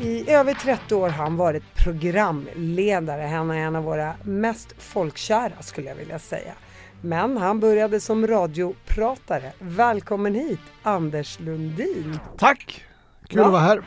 [0.00, 3.22] I över 30 år har han varit programledare.
[3.22, 6.52] Han är en av våra mest folkkära skulle jag vilja säga.
[7.00, 9.52] Men han började som radiopratare.
[9.58, 12.18] Välkommen hit Anders Lundin.
[12.38, 12.84] Tack!
[13.28, 13.46] Kul Ja.
[13.46, 13.82] att vara här.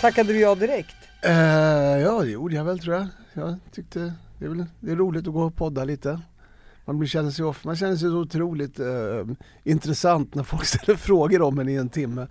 [0.00, 0.96] Tackade du ja direkt?
[1.22, 3.06] Eh, ja, det gjorde jag väl tror jag.
[3.32, 6.20] Jag tyckte det är, väl, det är roligt att gå och podda lite.
[6.84, 8.86] Man blir- känner sig, off- man känner sig så otroligt eh,
[9.64, 12.26] intressant när folk ställer frågor om en i en timme.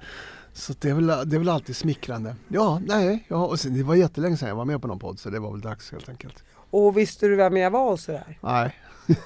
[0.54, 2.36] Så det är, väl, det är väl alltid smickrande.
[2.48, 5.20] Ja, nej, ja, och sen, det var jättelänge sedan jag var med på någon podd
[5.20, 6.44] så det var väl dags helt enkelt.
[6.70, 8.38] Och visste du vem jag var och sådär?
[8.41, 8.76] Nej.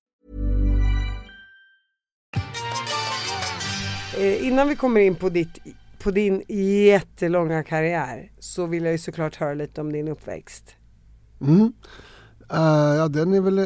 [4.21, 5.57] Eh, innan vi kommer in på, ditt,
[5.99, 6.43] på din
[6.87, 10.75] jättelånga karriär så vill jag ju såklart höra lite om din uppväxt.
[11.41, 11.73] Mm.
[12.53, 13.59] Uh, ja, den är väl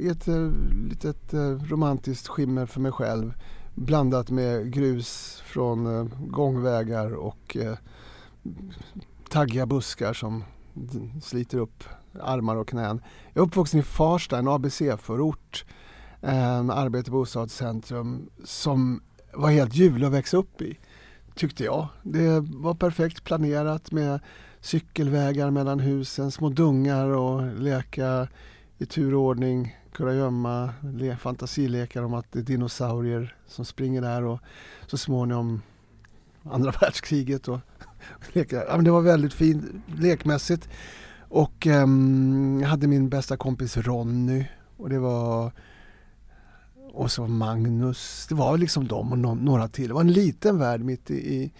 [0.00, 0.26] i ett
[0.90, 1.34] litet
[1.70, 3.34] romantiskt skimmer för mig själv.
[3.74, 7.74] Blandat med grus från gångvägar och uh,
[9.30, 10.44] taggiga buskar som
[11.22, 11.84] sliter upp
[12.20, 13.02] armar och knän.
[13.32, 15.64] Jag är uppvuxen i Farsta, en ABC-förort
[16.20, 19.00] eh, arbete bostadscentrum som
[19.36, 20.78] var helt ljuvlig att växa upp i,
[21.34, 21.88] tyckte jag.
[22.02, 24.20] Det var perfekt planerat med
[24.60, 28.28] cykelvägar mellan husen, små dungar och leka
[28.78, 34.22] i tur och ordning kurragömma, le- fantasilekar om att det är dinosaurier som springer där
[34.22, 34.40] och
[34.86, 35.62] så småningom
[36.42, 37.60] andra världskriget och.
[38.32, 39.64] Ja, men det var väldigt fint
[39.98, 40.68] lekmässigt.
[41.28, 44.44] Och um, jag hade min bästa kompis Ronny
[44.76, 45.52] och det var
[46.94, 48.26] och så Magnus.
[48.28, 49.88] Det var liksom de och no- några till.
[49.88, 51.52] Det var en liten värld mitt i, i,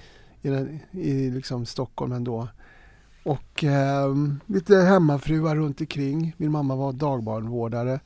[0.43, 2.49] i, den, i liksom Stockholm ändå.
[3.25, 4.15] Och eh,
[4.47, 6.35] lite hemmafruar runt omkring.
[6.37, 8.01] Min mamma var dagbarnvårdare.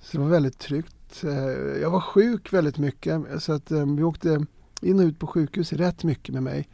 [0.00, 1.24] Så det var väldigt tryggt.
[1.24, 4.46] Eh, jag var sjuk väldigt mycket så att eh, vi åkte
[4.80, 6.68] in och ut på sjukhus rätt mycket med mig.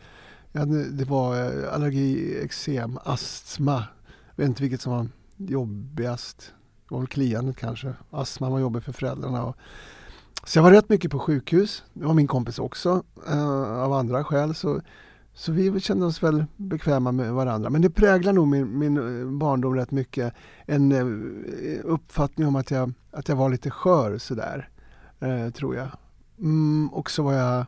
[0.52, 3.84] Jag hade, det var eh, allergi, eksem, astma.
[4.34, 5.06] Jag vet inte vilket som var
[5.36, 6.52] jobbigast.
[6.90, 7.94] Det var väl kliandet kanske.
[8.10, 9.44] Astman var jobbig för föräldrarna.
[9.44, 9.56] Och,
[10.44, 11.84] så jag var rätt mycket på sjukhus.
[11.92, 14.54] Det var min kompis också eh, av andra skäl.
[14.54, 14.80] Så,
[15.34, 17.70] så vi kände oss väl bekväma med varandra.
[17.70, 20.34] Men det präglar nog min, min eh, barndom rätt mycket.
[20.66, 24.68] En eh, uppfattning om att jag, att jag var lite skör sådär.
[25.20, 25.88] Eh, tror jag.
[26.38, 27.66] Mm, och så var jag,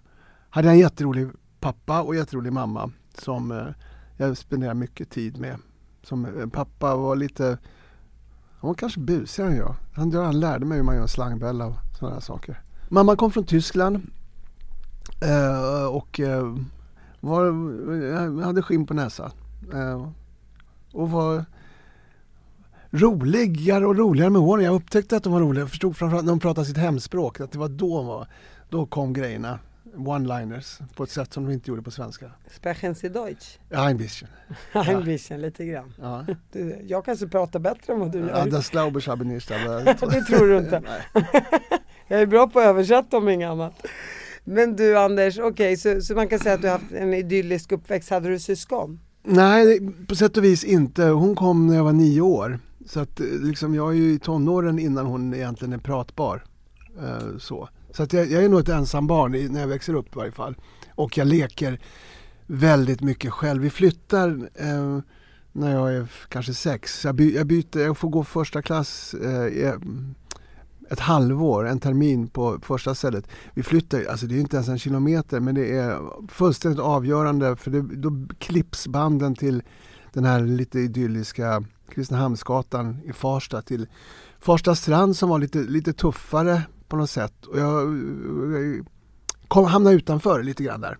[0.50, 1.28] hade jag en jätterolig
[1.60, 3.72] pappa och jätterolig mamma som
[4.16, 5.56] jag spenderade mycket tid med.
[6.03, 7.59] Som pappa var lite,
[8.62, 9.75] han var kanske busigare än jag.
[9.93, 12.62] Han, han lärde mig hur man gör en slangbella och sådana saker.
[12.89, 13.97] Mamma kom från Tyskland
[15.23, 16.56] eh, och eh,
[17.21, 19.31] var, hade skinn på näsan.
[19.72, 20.09] Eh,
[20.93, 21.45] och var
[22.91, 24.65] roligare och roligare med åren.
[24.65, 25.62] Jag upptäckte att de var roliga.
[25.62, 28.28] Jag förstod framförallt när de pratade sitt hemspråk att det var då, var,
[28.71, 29.59] då kom grejerna.
[29.97, 32.30] One-liners på ett sätt som de inte gjorde på svenska.
[32.50, 33.59] Sprechen Sie Deutsch?
[33.68, 34.28] Ja, ein bisschen.
[34.72, 35.92] Ein bisschen, lite grann.
[36.00, 38.50] Ja, Du, jag kanske pratar bättre än vad du ja gör.
[38.50, 39.50] das glaube ich aber nicht.
[39.50, 40.83] Aber Det tror du inte.
[42.09, 43.86] Jag är bra på att översätta om inget annat.
[44.44, 47.72] Men du Anders, okej så, så man kan säga att du har haft en idyllisk
[47.72, 48.10] uppväxt.
[48.10, 49.00] Hade du syskon?
[49.22, 51.04] Nej, på sätt och vis inte.
[51.04, 52.59] Hon kom när jag var nio år.
[52.86, 56.45] Så att liksom, jag är ju i tonåren innan hon egentligen är pratbar.
[57.03, 59.94] Eh, så så att jag, jag är nog ett ensam barn i, när jag växer
[59.94, 60.56] upp i varje fall.
[60.94, 61.80] Och jag leker
[62.47, 63.62] väldigt mycket själv.
[63.62, 64.98] Vi flyttar eh,
[65.53, 67.04] när jag är kanske sex.
[67.04, 69.74] Jag, by, jag byter, jag får gå första klass eh, eh
[70.91, 73.28] ett halvår, en termin på första stället.
[73.54, 77.71] Vi flyttar, alltså det är inte ens en kilometer men det är fullständigt avgörande för
[77.71, 79.62] det, då klipps banden till
[80.12, 83.86] den här lite idylliska Kristinehamnsgatan i Farsta till
[84.41, 86.62] Farsta strand som var lite, lite tuffare
[86.92, 87.47] på något sätt.
[87.47, 87.89] Och jag,
[89.48, 90.98] kom, hamnade utanför lite grann där.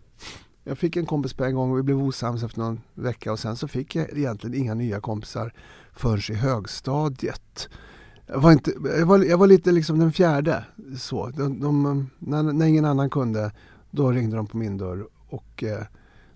[0.65, 3.39] Jag fick en kompis på en gång och vi blev osams efter någon vecka och
[3.39, 5.53] sen så fick jag egentligen inga nya kompisar
[5.93, 7.69] förrän i högstadiet.
[8.27, 10.65] Jag var, inte, jag var, jag var lite liksom den fjärde.
[10.99, 11.27] Så.
[11.29, 13.53] De, de, när, när, ingen annan kunde,
[13.91, 15.07] då ringde de på min dörr.
[15.29, 15.83] Och eh,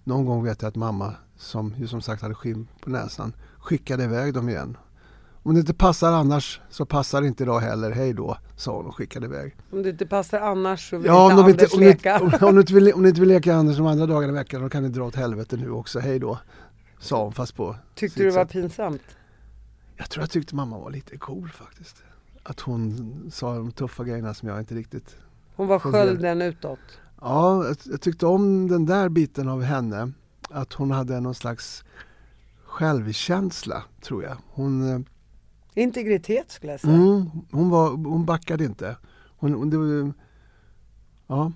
[0.05, 4.05] någon gång vet jag att mamma, som ju som sagt hade skinn på näsan, skickade
[4.05, 4.77] iväg dem igen.
[5.47, 7.91] Om det inte passar annars så passar det inte idag heller.
[7.91, 9.57] Hej då, sa hon och skickade iväg.
[9.71, 12.21] Om det inte passar annars så vill ja, inte om Anders inte, leka.
[12.21, 14.33] Om, om, om, du inte vill, om du inte vill leka Anders de andra dagarna
[14.33, 15.99] i veckan då kan ni dra åt helvete nu också.
[15.99, 16.39] Hej då,
[16.99, 19.03] sa hon fast på Tyckte du det var pinsamt?
[19.97, 21.97] Jag tror jag tyckte mamma var lite cool faktiskt.
[22.43, 25.17] Att hon sa de tuffa grejerna som jag inte riktigt...
[25.57, 26.79] Hon var skölden utåt?
[27.21, 30.13] Ja, jag, jag tyckte om den där biten av henne.
[30.51, 31.85] Att hon hade någon slags
[32.65, 34.37] självkänsla, tror jag.
[34.47, 35.07] Hon...
[35.77, 36.95] Integritet skulle jag säga.
[36.95, 38.97] Mm, hon, var, hon backade inte.
[39.37, 40.13] Hon, hon, det,
[41.27, 41.53] ja,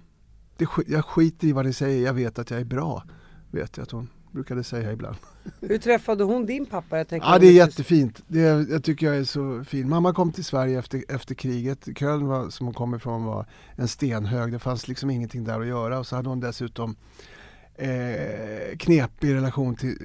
[0.56, 3.02] det, jag skiter i vad ni säger, jag vet att jag är bra.
[3.50, 5.16] Vet jag att hon brukade säga ibland.
[5.60, 6.98] Hur träffade hon din pappa?
[6.98, 8.22] Jag tänker Ja, det är jättefint.
[8.28, 8.40] Det,
[8.70, 9.88] jag tycker jag är så fin.
[9.88, 11.88] Mamma kom till Sverige efter, efter kriget.
[11.96, 13.46] Köln var, som hon kom ifrån var
[13.76, 14.52] en stenhög.
[14.52, 15.98] Det fanns liksom ingenting där att göra.
[15.98, 16.96] Och så hade hon dessutom
[17.74, 19.96] eh, knepig relation till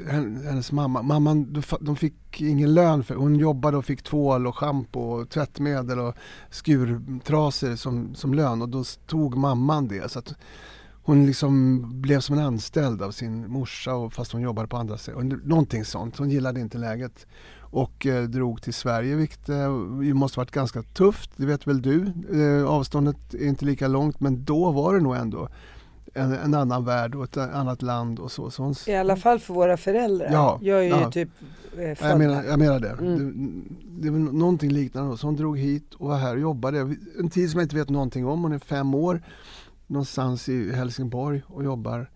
[0.45, 1.01] hennes mamma.
[1.01, 5.99] Mamman, de fick ingen lön för Hon jobbade och fick tvål och schampo och tvättmedel
[5.99, 6.15] och
[6.49, 8.61] skurtrasor som, som lön.
[8.61, 10.11] Och då tog mamman det.
[10.11, 10.33] Så att
[11.03, 14.97] hon liksom blev som en anställd av sin morsa och fast hon jobbade på andra
[14.97, 15.41] ställen.
[15.43, 16.17] Någonting sånt.
[16.17, 17.27] Hon gillade inte läget
[17.75, 19.69] och eh, drog till Sverige vilket eh,
[20.13, 21.31] måste varit ganska tufft.
[21.35, 22.13] Det vet väl du?
[22.33, 25.49] Eh, avståndet är inte lika långt men då var det nog ändå
[26.15, 28.51] en, en annan värld och ett annat land och så.
[28.51, 30.29] så I alla fall för våra föräldrar.
[30.31, 31.11] Ja, jag är ju ja.
[31.11, 31.29] typ
[31.77, 32.89] eh, född jag, menar, jag menar det.
[32.89, 33.63] Mm.
[33.83, 34.01] det.
[34.01, 35.17] Det var någonting liknande.
[35.17, 36.95] Så hon drog hit och var här och jobbade.
[37.19, 38.43] En tid som jag inte vet någonting om.
[38.43, 39.21] Hon är fem år
[39.87, 42.09] någonstans i Helsingborg och jobbar.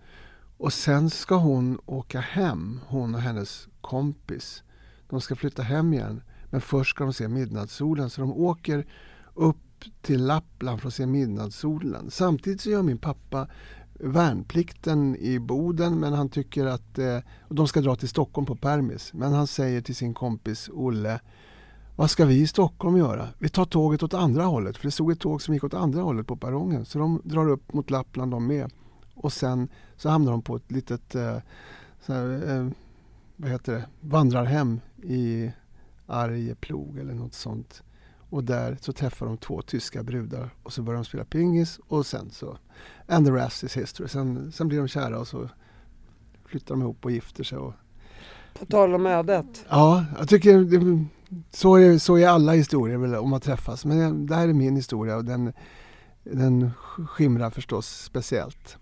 [0.58, 4.64] Och sen ska hon åka hem, hon och hennes kompis.
[5.10, 6.22] De ska flytta hem igen.
[6.50, 8.10] Men först ska de se midnattssolen.
[8.10, 8.86] Så de åker
[9.34, 9.58] upp
[10.02, 12.12] till Lappland för att se midnattssolen.
[12.12, 13.48] Samtidigt så gör min pappa
[14.00, 17.18] värnplikten i Boden men han tycker att eh,
[17.50, 19.14] de ska dra till Stockholm på permis.
[19.14, 21.20] Men han säger till sin kompis Olle
[22.00, 23.28] vad ska vi i Stockholm göra?
[23.40, 26.02] Vi tar tåget åt andra hållet för det stod ett tåg som gick åt andra
[26.02, 26.86] hållet på perrongen.
[26.86, 28.72] Så de drar upp mot Lappland de med.
[29.14, 29.68] Och sen
[29.98, 31.38] så hamnar de på ett litet eh,
[32.06, 32.70] så här, eh,
[33.36, 33.86] vad heter det?
[34.02, 35.52] vandrarhem i
[36.08, 37.84] Arjeplog eller något sånt.
[38.30, 42.06] Och där så träffar de två tyska brudar och så börjar de spela pingis och
[42.06, 42.58] sen så
[43.08, 44.08] and the rest is history.
[44.10, 45.50] Sen, sen blir de kära och så
[46.46, 47.58] flyttar de ihop och gifter sig.
[47.58, 47.74] Och,
[48.60, 49.66] På tal om ödet.
[49.70, 50.68] ja, jag tycker
[51.52, 53.86] så, är, så är alla historier väl om att träffas.
[53.86, 55.54] Men det här är min historia och den,
[56.24, 56.72] den
[57.08, 58.78] skimrar förstås speciellt.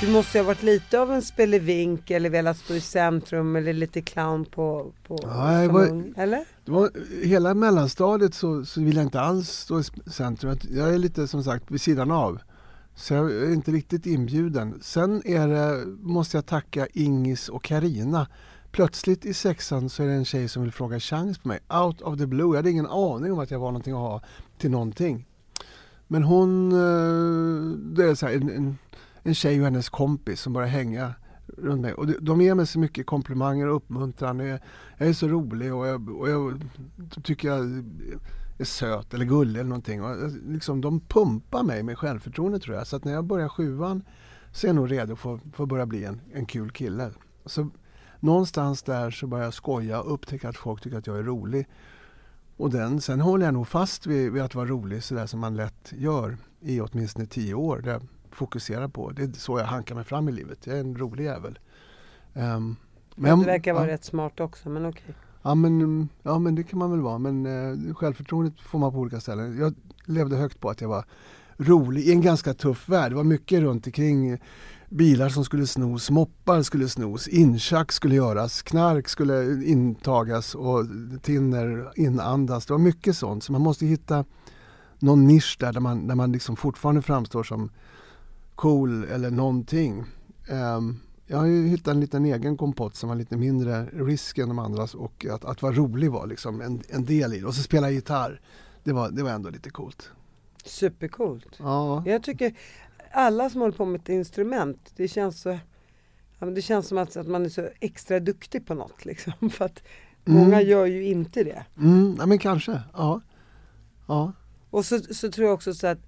[0.00, 3.72] Du måste ju ha varit lite av en spelevink eller velat stå i centrum eller
[3.72, 6.44] lite clown på, på Ja, som var- ung, eller?
[6.64, 6.90] Det var,
[7.24, 10.56] hela mellanstadiet så, så vill jag inte alls stå i centrum.
[10.70, 12.38] Jag är lite som sagt vid sidan av.
[12.94, 14.78] Så jag är inte riktigt inbjuden.
[14.82, 18.26] Sen är det, måste jag tacka Ingis och Karina.
[18.72, 21.58] Plötsligt i sexan så är det en tjej som vill fråga chans på mig.
[21.84, 22.48] Out of the blue.
[22.48, 24.22] Jag hade ingen aning om att jag var någonting att ha
[24.58, 25.26] till någonting.
[26.08, 28.78] Men hon, eh, det är så här, en, en,
[29.26, 31.14] en tjej och hennes kompis som börjar hänga
[31.46, 31.94] runt mig.
[31.94, 34.38] Och de- ger mig så mycket komplimanger och uppmuntran.
[34.38, 34.60] Jag,
[34.96, 36.64] är så rolig och jag, och jag
[36.96, 37.84] de tycker jag
[38.58, 40.02] är söt eller gullig eller någonting.
[40.02, 42.86] Och eh, liksom, de pumpar mig med självförtroende tror jag.
[42.86, 44.04] Så att när jag börjar sjuan
[44.52, 47.10] så är jag nog redo för, för att börja bli en, en kul kille.
[47.44, 47.68] Så
[48.20, 51.68] någonstans där så börjar jag skoja och upptäcka att folk tycker att jag är rolig.
[52.56, 55.56] Och den, sen håller jag nog fast vid, vid att vara rolig sådär som man
[55.56, 57.80] lätt gör i åtminstone tio år.
[57.84, 58.00] Där
[58.36, 59.10] jag fokuserar på.
[59.10, 60.66] Det är så jag hankar mig fram i livet.
[60.66, 61.58] Jag är en rolig jävel.
[62.34, 62.76] Um,
[63.16, 63.92] du verkar vara ja.
[63.92, 65.14] rätt smart också, men okej.
[65.42, 67.18] Ja men, ja men det kan man väl vara.
[67.18, 69.58] Men eh, självförtroendet får man på olika ställen.
[69.58, 69.74] Jag
[70.04, 71.04] levde högt på att jag var
[71.56, 73.12] rolig i en ganska tuff värld.
[73.12, 74.38] Det var mycket runt omkring
[74.88, 80.84] bilar som skulle snos, moppar skulle snos, inchack skulle göras, knark skulle intagas och
[81.22, 82.66] tinner inandas.
[82.66, 83.44] Det var mycket sånt.
[83.44, 84.24] Så man måste hitta
[84.98, 87.70] någon nisch där, där man, där man liksom fortfarande framstår som
[88.56, 90.04] cool eller någonting.
[90.48, 90.96] Ehm,
[91.26, 94.58] Jag har ju hittat en liten egen kompott som var lite mindre risk än de
[94.58, 97.46] andras och att, att vara rolig var liksom en, en del i det.
[97.46, 98.40] Och så spela gitarr.
[98.84, 100.10] Det var, det var ändå lite coolt.
[100.64, 101.46] Supercoolt.
[101.58, 102.02] Ja.
[102.06, 102.54] Jag tycker
[103.12, 105.58] alla som håller på med ett instrument, det känns så
[106.38, 109.32] ja, det känns som att, att man är så extra duktig på något liksom.
[109.50, 109.82] För att
[110.24, 111.64] många gör ju inte det.
[111.78, 112.82] Mm, ja men kanske.
[112.92, 113.20] Ja.
[114.06, 114.32] Ja.
[114.70, 115.98] Och så, så tror jag också så att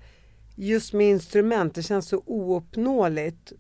[0.59, 3.53] just med instrument, det känns så ouppnåeligt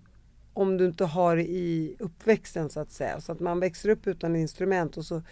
[0.52, 3.20] om du inte har det i uppväxten så att säga.
[3.20, 5.22] Så att man växer upp utan instrument och så,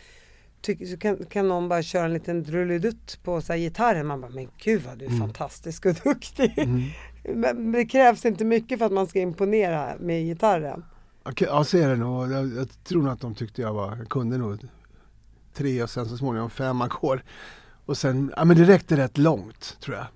[0.61, 4.07] tycker, så kan, kan någon bara köra en liten drullidutt på så här, gitarren.
[4.07, 6.55] Man bara, men gud vad du är fantastisk och duktig.
[7.35, 10.85] Men det krävs inte mycket för att man ska imponera med gitarren.
[11.23, 12.33] Okej, Ja, så är det nog.
[12.33, 14.59] Jag, jag tror nog att de tyckte jag var, jag kunde nog
[15.55, 17.21] tre och sen så småningom fem ackord.
[17.87, 20.07] Och sen, ja men det räckte rätt långt tror jag.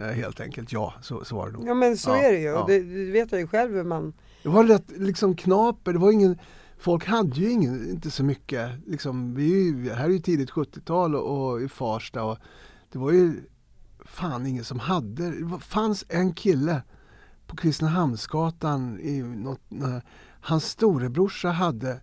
[0.00, 1.68] Eh, Helt enkelt, ja så, så var det nog.
[1.68, 2.44] Ja men så Ja, är det ju.
[2.44, 2.64] ja.
[2.68, 4.12] Det, det vet jag ju själv hur man...
[4.42, 6.38] Det var rätt liksom knaper, det var ingen
[6.78, 10.50] Folk hade ju ingen, inte så mycket, liksom, vi är ju, här är ju tidigt
[10.50, 12.38] 70-tal och, och i Farsta och
[12.92, 13.34] det var ju
[14.04, 16.82] fan ingen som hade, det fanns en kille
[17.46, 19.60] på Kristinehamnsgatan i något,
[20.40, 22.00] hans storebrorsa hade,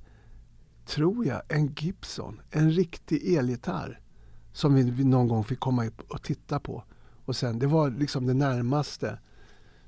[0.86, 4.00] tror jag, en Gibson, en riktig elgitarr
[4.54, 6.84] som vi, vi någon gång fick komma upp och titta på.
[7.26, 9.18] Och sen, det var liksom det närmaste.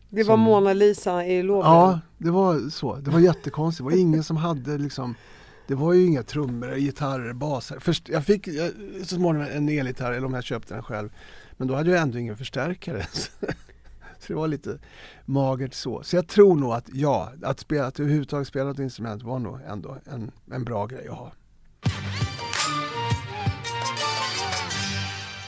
[0.09, 1.71] Det var Som- Mona Lisa i loven.
[1.71, 2.95] Ja, det var så.
[2.95, 3.89] Det var jättekonstigt.
[3.89, 5.15] Det var ingen som hade liksom
[5.67, 7.79] det var ju inga trummor, gitarrer, basar.
[7.79, 11.09] Först, jag fick jag, så småningom en elgitarr, eller om jag köpte den själv.
[11.57, 13.05] Men då hade jag ändå ingen förstärkare.
[14.19, 14.77] Så det var lite
[15.25, 16.03] magert så.
[16.03, 19.59] Så jag tror nog att ja, att, spela, att överhuvudtaget spela ett instrument var nog
[19.67, 21.31] ändå en, en bra grej att ha.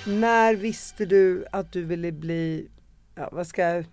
[0.07, 2.67] När visste du att du ville bli,
[3.15, 3.85] ja, vad ska jag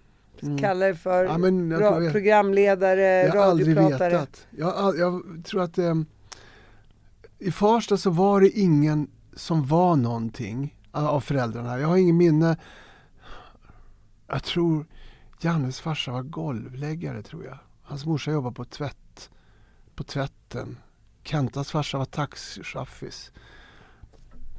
[0.61, 1.25] kalla det för?
[1.25, 1.33] Mm.
[1.33, 4.11] Ja, men Ra- programledare, Jag har aldrig radiopratare?
[4.11, 4.47] vetat.
[4.51, 5.95] Jag, har all- jag tror att eh,
[7.39, 11.79] i Farsta så var det ingen som var någonting av föräldrarna.
[11.79, 12.57] Jag har ingen minne.
[14.27, 14.87] Jag tror
[15.41, 17.59] Jannes farsa var golvläggare tror jag.
[17.83, 19.31] Hans morsa jobbade på tvätt,
[19.95, 20.77] på tvätten.
[21.23, 23.33] Kentas farsa var taxichaffis.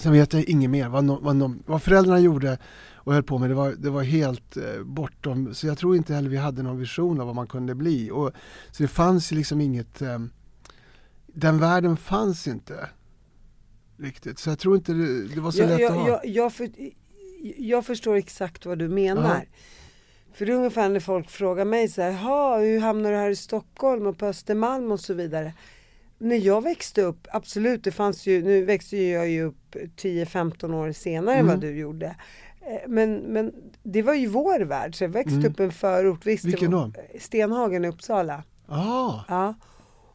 [0.04, 0.90] Sen vet jag inget mer.
[0.90, 2.58] Vad, no, vad, no, vad föräldrarna gjorde
[2.94, 5.54] och höll på med, det var, det var helt eh, bortom.
[5.54, 8.12] Så jag tror inte heller vi hade någon vision av vad man kunde bli.
[8.12, 8.32] Och,
[8.72, 10.20] så det fanns ju liksom inget, eh,
[11.28, 12.90] den världen fanns inte
[13.98, 14.40] riktigt.
[14.40, 16.08] Så jag tror inte det, det var så jag, lätt att jag, ha.
[16.08, 16.70] jag, jag, för,
[17.58, 19.36] jag förstår exakt vad du menar.
[19.36, 19.58] Ja.
[20.34, 23.30] För det är ungefär när folk frågar mig så här, "Jaha, hur hamnar du här
[23.30, 25.54] i Stockholm och på Östermalm och så vidare.
[26.24, 30.92] När jag växte upp, absolut, det fanns ju, nu växte jag ju upp 10-15 år
[30.92, 31.68] senare än vad Mm.
[31.70, 32.16] du gjorde.
[32.62, 33.52] Eh, Men, men
[33.84, 36.26] det var ju vår värld, så jag växte upp i en förort.
[36.26, 36.52] Visst, Mm.
[36.52, 36.92] Vilken då?
[37.20, 38.44] Stenhagen i Uppsala.
[38.68, 39.54] Ah, Ja.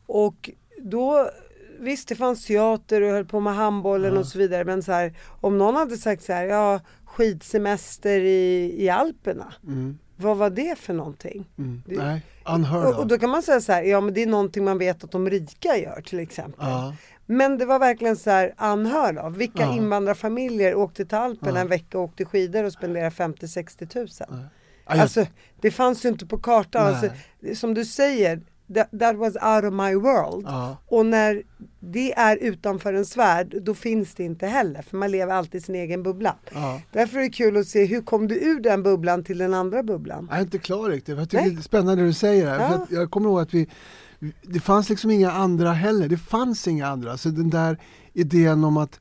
[0.07, 0.51] Och
[0.83, 1.31] då,
[1.79, 4.65] visst det fanns teater och höll på med handbollen och så vidare.
[4.65, 9.55] Men så här, om någon hade sagt så här, ja skidsemester i, i Alperna.
[9.67, 11.51] mm, Vad var det för någonting?
[11.59, 11.83] mm.
[11.87, 12.23] Det- Nej,
[12.55, 13.09] unheard Och, och of.
[13.09, 15.31] då kan man säga så här, ja men det är någonting man vet att de
[15.31, 16.67] rika gör till exempel.
[16.69, 16.95] Ja.
[17.27, 19.37] Men det var verkligen så här anhörd av.
[19.37, 19.77] Vilka Ja.
[19.77, 24.45] invandrarfamiljer åkte till Alperna en vecka och åkte skidor och spenderade 50-60 tusen?
[24.85, 25.27] Alltså
[25.61, 26.87] det fanns ju inte på kartan.
[26.87, 27.09] Alltså,
[27.55, 28.41] som du säger,
[28.75, 30.45] that, that was out of my world.
[30.47, 30.77] Ja.
[30.87, 31.43] Och när
[31.81, 34.83] det är utanför ens värld, då finns det inte heller.
[34.83, 36.35] För man lever alltid i sin egen bubbla.
[36.55, 36.81] Ja.
[36.93, 39.83] Därför är det kul att se, hur kom du ur den bubblan till den andra
[39.83, 40.27] bubblan?
[40.31, 41.19] Jag är inte klar riktigt.
[41.19, 41.55] Jag tycker Nej.
[41.55, 42.59] det är spännande det du säger här.
[42.59, 42.87] Ja.
[42.91, 43.69] Jag kommer ihåg att vi,
[44.43, 46.09] det fanns liksom inga andra heller.
[46.09, 47.17] Det fanns inga andra.
[47.17, 47.79] Så den där
[48.13, 49.01] idén om att,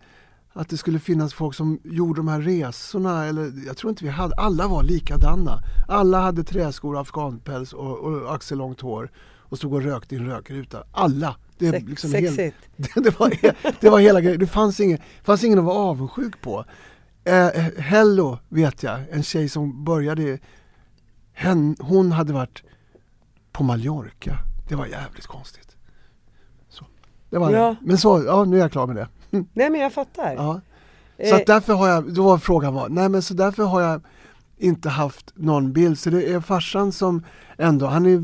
[0.54, 3.26] att det skulle finnas folk som gjorde de här resorna.
[3.26, 5.60] Eller, jag tror inte vi hade, alla var likadana.
[5.88, 9.10] Alla hade träskor, afghanpäls och, och axellångt hår.
[9.50, 10.84] Och stod och rökte i en rökruta.
[10.92, 11.36] Alla.
[11.58, 12.52] Det, Sex- liksom hel- det,
[12.96, 13.32] det, var,
[13.82, 14.40] det var hela grejen.
[14.40, 16.66] Det fanns ingen, fanns ingen att vara avundsjuk på.
[17.24, 20.40] Eh, Hello vet jag, en tjej som började,
[21.34, 22.64] hen, hon hade varit
[23.52, 24.38] på Mallorca.
[24.70, 25.76] Det var jävligt konstigt.
[26.70, 26.86] Så,
[27.30, 27.68] det var Ja.
[27.70, 27.76] det.
[27.88, 29.08] Men så, ja nu är jag klar med det.
[29.54, 30.34] Nej men jag fattar.
[30.34, 30.62] Ja.
[31.30, 34.02] Så Eh, därför har jag, då var frågan var, nej men så därför har jag
[34.58, 36.00] inte haft någon bild.
[36.00, 37.24] Så det är farsan som
[37.58, 38.18] ändå, han är,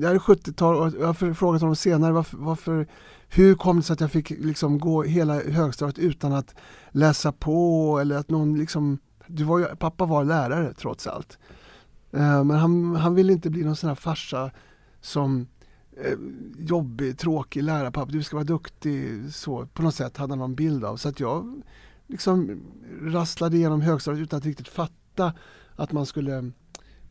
[0.00, 2.86] det är 70-tal och jag har frågat honom senare varför, varför
[3.28, 6.54] hur kom det sig att jag fick liksom gå hela högstadiet utan att
[6.90, 11.38] läsa på eller att någon liksom, du var ju, pappa var lärare trots allt.
[12.12, 14.50] Eh, men han, han ville inte bli någon sån här farsa
[15.00, 15.46] som
[16.04, 16.18] eh,
[16.58, 20.84] jobbig, tråkig lärarpappa, du ska vara duktig, så på något sätt hade han någon bild
[20.84, 20.96] av.
[20.96, 21.62] Så att jag
[22.06, 22.60] liksom
[23.02, 25.32] rasslade igenom högstadiet utan att riktigt fatta
[25.80, 26.52] att man skulle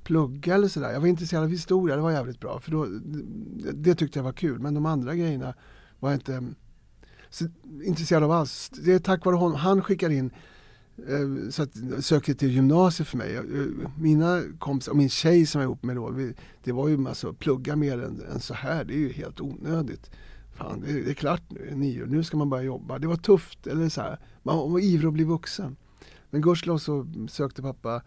[0.03, 0.91] plugga eller sådär.
[0.91, 2.59] Jag var intresserad av historia, det var jävligt bra.
[2.59, 4.59] För då, det, det tyckte jag var kul.
[4.59, 5.53] Men de andra grejerna
[5.99, 6.43] var jag inte
[7.29, 7.45] så
[7.83, 8.69] intresserad av alls.
[8.69, 9.57] Det är tack vare honom.
[9.57, 10.31] Han skickar in
[10.97, 13.35] eh, så att sökte till gymnasiet för mig.
[13.35, 13.43] Eh,
[13.97, 16.33] mina kompisar och min tjej som jag var ihop med då, vi,
[16.63, 18.83] det var ju att plugga mer än, än, så här.
[18.83, 20.11] Det är ju helt onödigt.
[20.53, 22.99] Fan, det, det är klart nu, nio, nu ska man börja jobba.
[22.99, 24.19] Det var tufft, eller så här.
[24.43, 25.75] Man var ivrig att bli vuxen.
[26.29, 28.01] Men gudskelov så sökte pappa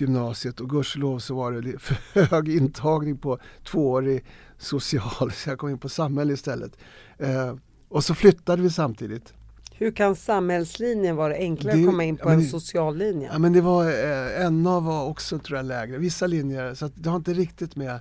[0.00, 1.78] gymnasiet och gudskelov så var det
[2.12, 4.24] för hög intagning på tvåårig
[4.58, 6.76] social så jag kom in på samhälle istället.
[7.18, 7.54] Eh,
[7.88, 9.34] och så flyttade vi samtidigt.
[9.76, 13.28] Hur kan samhällslinjen vara enklare det, att komma in på ja, en sociallinje?
[13.32, 17.08] Ja men det var, eh, NA var också tror jag lägre, vissa linjer, så det
[17.08, 18.00] har inte riktigt med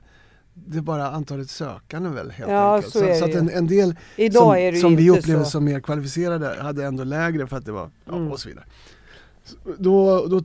[0.53, 2.93] det är bara antalet sökande väl helt ja, enkelt.
[2.93, 5.51] Så, så, så att en, en del Idag som, som vi upplevde så.
[5.51, 8.31] som mer kvalificerade hade ändå lägre för att det var, ja, mm.
[8.31, 8.65] och så vidare.
[9.77, 10.41] Då, då,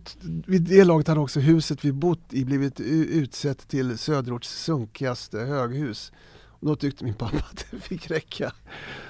[0.47, 6.13] vid det laget hade också huset vi bott i blivit utsett till söderorts sunkigaste höghus.
[6.61, 8.53] Och då tyckte min pappa att det fick räcka.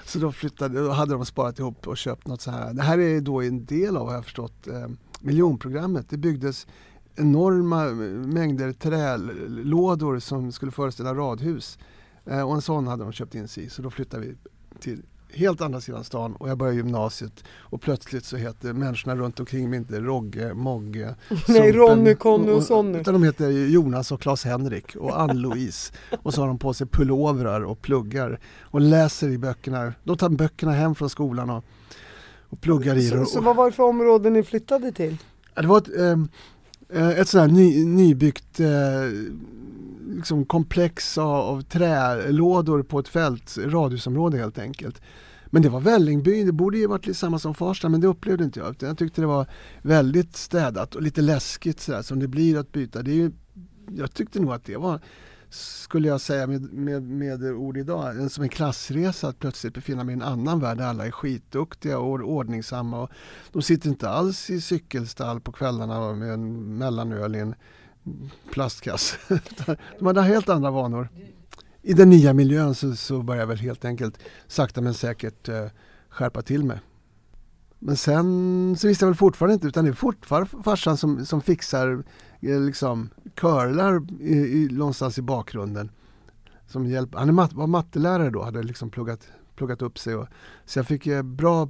[0.05, 2.73] Så då flyttade, då hade de sparat ihop och köpt något så här.
[2.73, 4.87] Det här är då en del av, har jag förstått, eh,
[5.21, 6.09] miljonprogrammet.
[6.09, 6.67] Det byggdes
[7.15, 11.77] enorma eh, mängder trälådor som skulle föreställa radhus.
[12.25, 13.69] Eh, och en sån hade de köpt in sig i.
[13.69, 14.35] Så då flyttade vi
[14.79, 19.39] till helt andra sidan stan och jag började gymnasiet och plötsligt så heter människorna runt
[19.39, 21.15] omkring mig inte Rogge, Mogge,
[21.47, 22.99] Nej, Ronny, Conny och Sonny.
[22.99, 25.93] Utan de heter Jonas och Claes-Henrik och Ann-Louise.
[26.23, 29.93] och så har de på sig pullovrar och pluggar och läser i böckerna.
[30.03, 31.63] De tar böckerna hem från skolan och,
[32.49, 33.25] och pluggar i dem.
[33.25, 35.17] Så, så vad var det för områden ni flyttade till?
[35.55, 36.29] Det var ett, ehm,
[36.93, 38.67] eh, ett sånt här ny, nybyggt eh,
[40.15, 45.01] liksom komplex av, av trälådor på ett fält, radhusområde helt enkelt.
[45.45, 48.59] Men det var Vällingby, det borde ju varit samma som Farsta men det upplevde inte
[48.59, 48.75] jag.
[48.79, 49.47] Jag tyckte det var
[49.81, 53.01] väldigt städat och lite läskigt sådär som det blir att byta.
[53.01, 53.31] Det är ju,
[53.91, 54.99] jag tyckte nog att det var,
[55.49, 60.13] skulle jag säga med, med, med ord idag, som en klassresa att plötsligt befinna mig
[60.13, 63.01] i en annan värld där alla är skitduktiga och ordningsamma.
[63.01, 63.09] Och
[63.51, 67.55] de sitter inte alls i cykelstall på kvällarna med en mellanöl i en
[68.51, 69.17] plastkasse.
[69.99, 71.09] De hade helt andra vanor.
[71.81, 75.65] I den nya miljön så, så började jag väl helt enkelt sakta men säkert eh,
[76.09, 76.79] skärpa till mig.
[77.79, 81.41] Men sen så visste jag väl fortfarande inte utan det är fortfarande farsan som, som
[81.41, 82.03] fixar
[82.41, 83.09] eh, liksom
[83.41, 85.91] körlar i, i, någonstans i bakgrunden.
[86.67, 90.15] Som hjälp, han är mat, var mattelärare då, hade liksom pluggat, pluggat upp sig.
[90.15, 90.27] Och,
[90.65, 91.69] så jag fick eh, bra,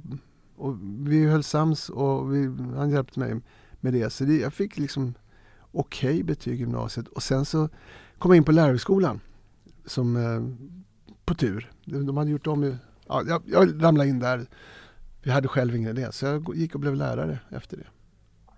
[0.56, 3.40] och vi höll sams och vi, han hjälpte mig
[3.80, 4.10] med det.
[4.10, 5.14] Så det, jag fick liksom
[5.72, 7.68] okej okay betyg i gymnasiet och sen så
[8.18, 9.20] kom jag in på lärarhögskolan
[9.86, 10.68] som eh,
[11.24, 11.72] på tur.
[11.84, 14.46] De hade gjort om, ja, jag, jag ramlade in där.
[15.22, 17.86] Vi hade själv ingen idé så jag gick och blev lärare efter det.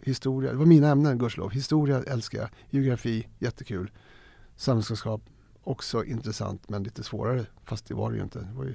[0.01, 1.51] Historia, det var mina ämnen gudskelov.
[1.51, 3.90] Historia älskar jag, geografi jättekul.
[4.57, 5.22] Samhällskunskap
[5.62, 7.46] också intressant men lite svårare.
[7.64, 8.75] Fast det var det ju inte, det var ju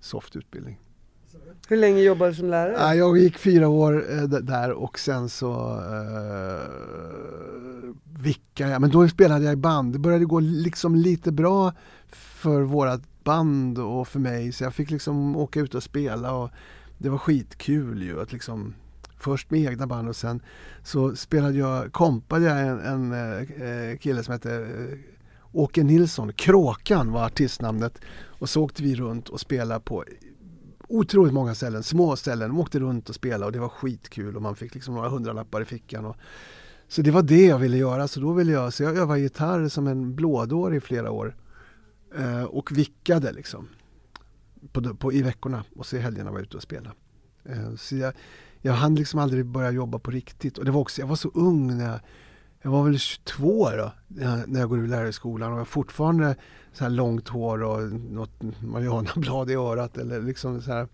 [0.00, 0.80] soft utbildning.
[1.68, 2.96] Hur länge jobbade du som lärare?
[2.96, 6.68] Jag gick fyra år eh, där och sen så eh,
[8.22, 8.80] vickade jag.
[8.80, 9.92] Men då spelade jag i band.
[9.92, 11.72] Det började gå liksom lite bra
[12.08, 14.52] för vårat band och för mig.
[14.52, 16.50] Så jag fick liksom åka ut och spela och
[16.98, 18.74] det var skitkul ju att liksom
[19.20, 20.42] Först med egna band och sen
[20.82, 24.98] så spelade jag, kompade jag en, en eh, kille som hette eh,
[25.52, 28.00] Åke Nilsson, Kråkan var artistnamnet.
[28.10, 30.04] Och så åkte vi runt och spelade på
[30.88, 32.48] otroligt många ställen, små ställen.
[32.48, 35.60] De åkte runt och spelade och det var skitkul och man fick liksom några hundralappar
[35.60, 36.04] i fickan.
[36.04, 36.16] Och,
[36.88, 38.08] så det var det jag ville göra.
[38.08, 41.36] Så då ville jag, så jag övade gitarr som en blådår i flera år.
[42.16, 43.68] Eh, och vickade liksom.
[44.72, 46.96] På, på, I veckorna och så i helgerna var jag ute och spelade.
[47.44, 48.14] Eh, så jag,
[48.60, 50.58] jag hann liksom aldrig börja jobba på riktigt.
[50.58, 52.00] Och det var också, jag var så ung när jag,
[52.62, 53.92] jag var väl 22 då,
[54.46, 56.36] när jag går ur lärarskolan och jag fortfarande
[56.72, 60.88] så här långt hår och något marijuanablad i örat eller liksom så här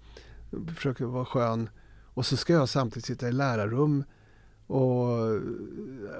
[0.74, 1.68] försöker vara skön.
[2.04, 4.04] Och så ska jag samtidigt sitta i lärarrum
[4.66, 5.08] och,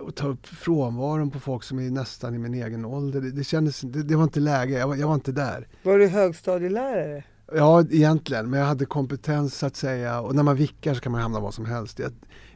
[0.00, 3.20] och ta upp frånvaron på folk som är nästan i min egen ålder.
[3.20, 5.68] Det, det kändes, det, det, var inte läge, jag var, jag var inte där.
[5.83, 7.24] Var du högstadielärare?
[7.52, 11.20] Ja, egentligen, men jag hade kompetens att säga och när man vickar så kan man
[11.20, 11.98] hamna var som helst.
[11.98, 12.12] Jag,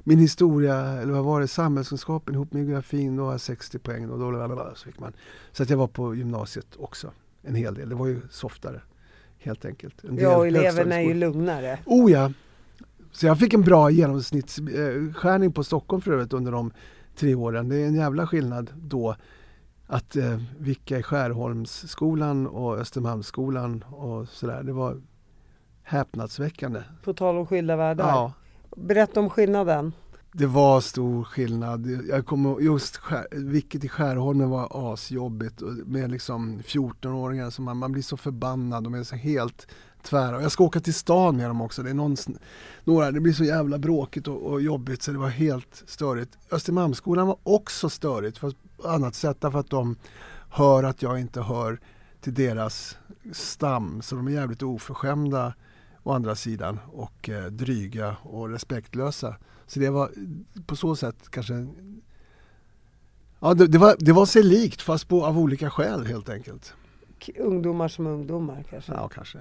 [0.09, 4.11] min historia, eller vad var det, samhällskunskapen ihop med geografin, då har jag 60 poäng
[4.11, 5.12] och då så fick man.
[5.53, 7.88] Så att jag var på gymnasiet också en hel del.
[7.88, 8.81] Det var ju softare
[9.38, 9.94] helt enkelt.
[10.03, 11.79] ja, och eleverna är ju lugnare.
[11.87, 12.33] Oh ja!
[13.12, 16.73] Så jag fick en bra genomsnittsskärning på Stockholm för övrigt under de
[17.16, 17.68] tre åren.
[17.68, 19.16] Det är en jävla skillnad då
[19.87, 24.62] att eh, vicka i Skärholmsskolan och Östermalmsskolan och sådär.
[24.62, 25.01] Det var
[25.83, 26.83] häpnadsväckande.
[27.05, 28.09] På tal om skilda världar.
[28.09, 28.33] Ja.
[28.76, 29.92] Berätta om skillnaden.
[30.33, 31.87] Det var stor skillnad.
[32.09, 33.00] Jag kommer just
[33.31, 38.85] vilket i Skärholmen var asjobbigt med liksom 14-åringar som man, man blir så förbannad.
[38.85, 39.66] De är så helt
[40.02, 40.37] tvära.
[40.37, 41.83] Och jag ska åka till stan med dem också.
[41.83, 42.16] Det, är någon,
[42.85, 46.38] några, det blir så jävla bråkigt och, och jobbigt så det var helt störigt.
[46.50, 48.52] Östermalmsskolan var också störigt på
[48.85, 49.96] annat sätt därför att de
[50.50, 51.81] hör att jag inte hör
[52.20, 52.96] till deras
[53.33, 54.02] stam.
[54.02, 55.54] Så de är jävligt oförskämda
[56.09, 59.37] å andra sidan och eh, dryga och respektlösa.
[59.66, 60.11] Så det var
[60.66, 61.66] på så sätt kanske
[63.40, 66.75] Ja, det, det, var, det var sig likt fast på, av olika skäl helt enkelt.
[67.38, 68.92] Ungdomar som ungdomar kanske?
[68.92, 69.38] Ja, kanske.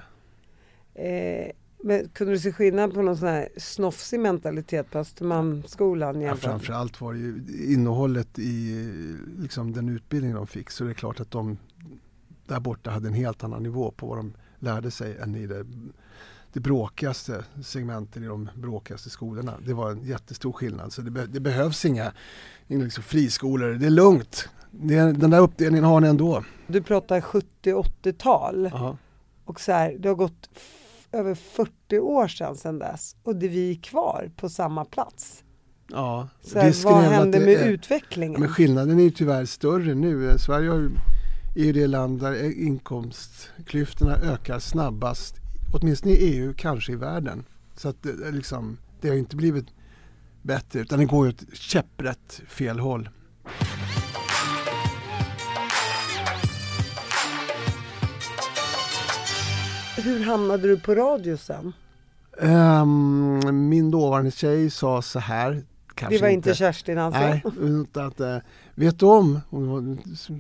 [0.94, 1.52] Eh,
[1.84, 6.22] men kunde du se skillnad på någon sån här snofsig mentalitet på Östermalmsskolan?
[6.22, 8.86] Ja, framförallt var det ju innehållet i
[9.40, 11.58] liksom, den utbildning de fick så det är klart att de
[12.46, 15.66] där borta hade en helt annan nivå på vad de lärde sig än i det,
[16.58, 19.54] det bråkigaste segmenten i de bråkigaste skolorna.
[19.66, 22.12] Det var en jättestor skillnad så det, be, det behövs inga,
[22.68, 23.74] inga liksom friskolor.
[23.74, 24.50] Det är lugnt.
[24.72, 26.44] Det, den där uppdelningen har ni ändå.
[26.68, 28.72] Du pratar 70-80-tal.
[29.46, 30.50] Och så här, det har gått
[31.12, 35.44] över 40 år sedan, sedan dess och det vi är kvar på samma plats.
[35.88, 38.42] Ja, så här, vad händer med är, utvecklingen?
[38.42, 40.38] Men skillnaden är ju tyvärr större nu.
[40.38, 40.72] Sverige
[41.56, 45.36] är ju det land där inkomstklyftorna ökar snabbast,
[45.72, 47.44] åtminstone i EU, kanske i världen.
[47.76, 49.66] Så att det, liksom, det har inte blivit
[50.42, 53.10] bättre utan det går ju åt käpprätt fel håll.
[59.98, 61.74] Hur hamnade du på radio sen?
[62.40, 65.64] Um, min dåvarande tjej sa så här.
[66.10, 67.20] det var inte Kerstin alltså?
[67.20, 67.44] Nej,
[68.06, 68.38] att, uh,
[68.76, 69.98] vet du om, hon var,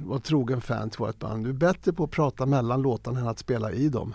[0.07, 3.27] var trogen fan till vårt band, du är bättre på att prata mellan låtarna än
[3.27, 4.13] att spela i dem.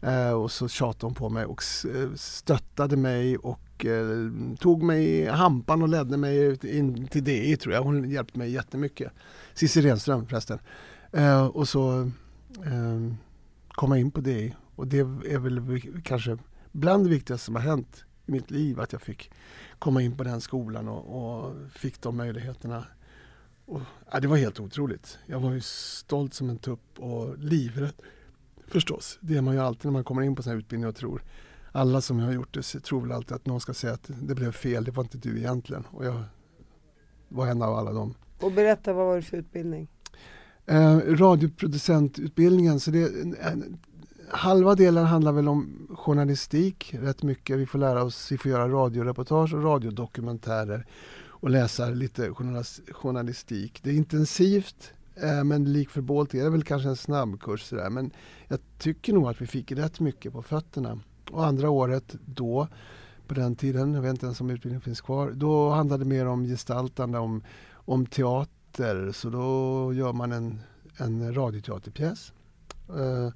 [0.00, 1.62] Eh, och så tjatade hon på mig och
[1.94, 4.06] eh, stöttade mig och eh,
[4.58, 7.82] tog mig i hampan och ledde mig in till DI tror jag.
[7.82, 9.12] Hon hjälpte mig jättemycket.
[9.54, 10.58] Cissi Renström förresten.
[11.12, 12.10] Eh, och så
[12.64, 13.16] ehm,
[13.68, 14.54] kom jag in på DI.
[14.76, 16.38] Och det är väl kanske
[16.72, 19.30] bland det viktigaste som har hänt i mitt liv att jag fick
[19.78, 22.84] komma in på den skolan och, och fick de möjligheterna.
[23.66, 23.80] Och,
[24.12, 25.18] ja, det var helt otroligt.
[25.26, 27.92] Jag var ju stolt som en tupp och livrädd
[28.68, 29.18] förstås.
[29.20, 31.22] Det är man ju alltid när man kommer in på sån här utbildning och tror.
[31.72, 34.52] Alla som har gjort det tror väl alltid att någon ska säga att det blev
[34.52, 35.84] fel, det var inte du egentligen.
[35.90, 36.22] Och jag
[37.28, 38.14] var en av alla dem.
[38.40, 39.88] Och berätta, vad var det för utbildning?
[40.66, 43.02] Eh, radioproducentutbildningen, så det,
[43.40, 43.78] en,
[44.30, 47.58] halva delen handlar väl om journalistik rätt mycket.
[47.58, 50.86] Vi får lära oss, vi får göra radioreportage och radiodokumentärer
[51.26, 52.30] och läsa lite
[52.92, 53.80] journalistik.
[53.82, 57.90] Det är intensivt Eh, men lik förbålt är det väl kanske en snabbkurs sådär.
[57.90, 58.10] Men
[58.48, 61.00] jag tycker nog att vi fick rätt mycket på fötterna.
[61.30, 62.68] Och andra året då,
[63.26, 66.26] på den tiden, jag vet inte ens om utbildningen finns kvar, då handlade det mer
[66.26, 70.60] om gestaltande, om, om teater så då gör man en,
[70.96, 72.32] en radioteaterpjäs.
[72.96, 73.30] Uh,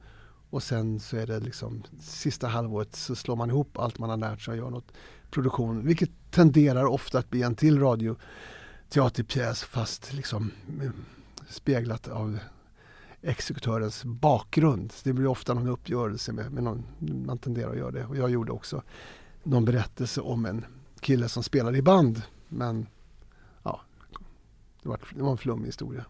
[0.50, 4.16] och sen så är det liksom sista halvåret så slår man ihop allt man har
[4.16, 4.92] lärt sig och gör något
[5.30, 5.86] produktion.
[5.86, 10.50] Vilket tenderar ofta att bli en till radioteaterpjäs fast liksom
[11.52, 12.38] speglat av
[13.22, 14.92] exekutörens bakgrund.
[15.04, 16.84] Det blir ofta någon uppgörelse med, med någon,
[17.26, 18.04] man tenderar att göra det.
[18.04, 18.82] Och jag gjorde också
[19.42, 20.64] någon berättelse om en
[21.00, 22.86] kille som spelade i band men
[24.82, 26.04] det var, det var en flummig historia.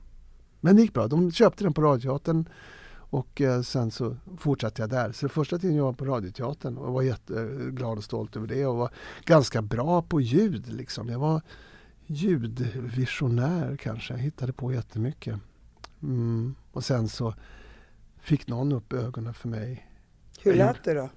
[0.60, 1.08] Men det gick bra.
[1.08, 2.48] De köpte den på Radioteatern
[2.94, 5.12] och eh, sen så fortsatte jag där.
[5.12, 8.76] Så första tiden jag var på Radioteatern och var jätteglad och stolt över det och
[8.76, 8.90] var
[9.24, 10.72] ganska bra på ljud.
[10.72, 11.08] Liksom.
[11.08, 11.42] Jag var
[12.12, 14.14] ljudvisionär kanske.
[14.14, 15.40] Jag hittade på jättemycket.
[16.02, 16.54] Mm.
[16.72, 17.34] Och sen så
[18.20, 19.88] fick någon upp ögonen för mig.
[20.42, 21.08] Hur lät det då?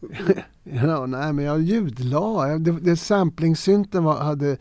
[0.62, 2.58] ja, nej, men jag ljudla.
[2.58, 4.56] Det, det samplingsynten var, hade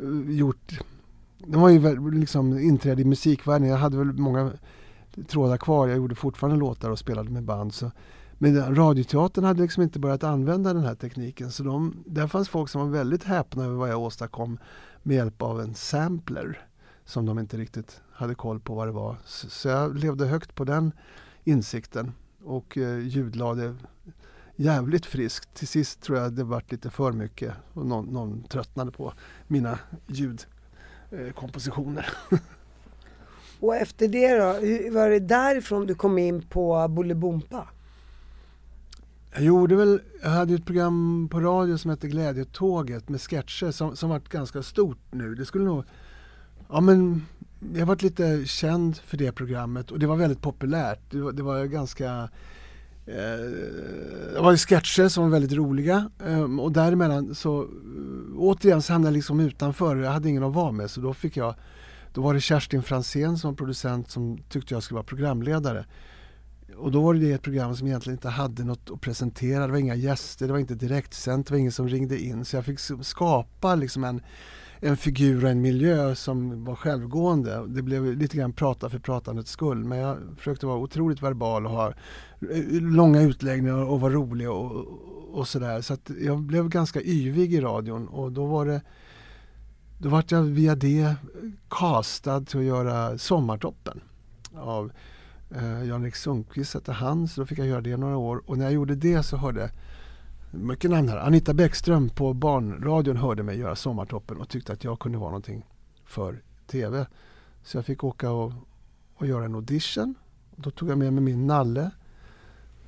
[0.00, 0.80] uh, gjort
[1.38, 3.68] det var ju liksom inträde i musikvärlden.
[3.68, 4.52] Jag hade väl många
[5.28, 5.88] trådar kvar.
[5.88, 7.74] Jag gjorde fortfarande låtar och spelade med band.
[7.74, 7.90] Så.
[8.38, 11.50] Men Radioteatern hade liksom inte börjat använda den här tekniken.
[11.50, 14.58] Så de, där fanns folk som var väldigt häpna över vad jag åstadkom
[15.06, 16.66] med hjälp av en sampler.
[17.04, 19.16] Som de inte riktigt hade koll på vad det var.
[19.24, 20.92] Så, jag levde högt på den
[21.44, 22.12] insikten.
[22.44, 23.74] Och eh, ljudlade
[24.56, 25.54] jävligt friskt.
[25.54, 29.12] Till sist tror jag det vart lite för mycket och någon, någon tröttnade på
[29.46, 32.08] mina ljudkompositioner.
[32.32, 32.38] Eh,
[33.60, 34.44] och efter det då,
[34.98, 37.68] var det därifrån du kom in på Bolibompa?
[39.36, 43.96] Jag gjorde väl, jag hade ett program på radio som hette Glädjetåget med sketcher som,
[43.96, 45.34] som varit ganska stort nu.
[45.34, 45.84] Det skulle nog,
[46.68, 47.26] ja men
[47.74, 51.00] jag varit lite känd för det programmet och det var väldigt populärt.
[51.10, 52.28] Det var, det var ganska
[53.06, 53.44] eh,
[54.34, 57.68] det var sketcher som var väldigt roliga eh, och däremellan så eh,
[58.36, 59.96] återigen så hamnade jag liksom utanför.
[59.96, 61.54] Jag hade ingen att vara med så då fick jag
[62.12, 65.84] då var det Kerstin Fransén som producent som tyckte jag skulle vara programledare.
[66.78, 69.66] Och då var det ett program som egentligen inte hade något att presentera.
[69.66, 72.44] Det var inga gäster, det var inte direktsänt, det var ingen som ringde in.
[72.44, 74.22] Så jag fick skapa liksom en,
[74.80, 77.66] en figur och en miljö som var självgående.
[77.66, 79.84] Det blev lite grann prata för pratandets skull.
[79.84, 84.86] Men jag försökte vara otroligt verbal och ha eh, långa utläggningar och vara rolig och,
[85.32, 85.80] och sådär.
[85.80, 88.80] Så att jag blev ganska yvig i radion och då var det
[89.98, 91.14] då vart jag via det
[91.70, 94.00] castad till att göra Sommartoppen
[94.54, 94.92] av
[95.50, 98.42] eh, Jan-Erik Sundqvist hette han, så då fick jag göra det några år.
[98.46, 99.70] Och när jag gjorde det så hörde
[100.50, 101.16] mycket namn här.
[101.16, 105.66] Anita Bäckström på Barnradion hörde mig göra Sommartoppen och tyckte att jag kunde vara någonting
[106.04, 107.06] för TV.
[107.62, 108.52] Så jag fick åka och,
[109.14, 110.14] och göra en audition.
[110.56, 111.90] Då tog jag med mig min nalle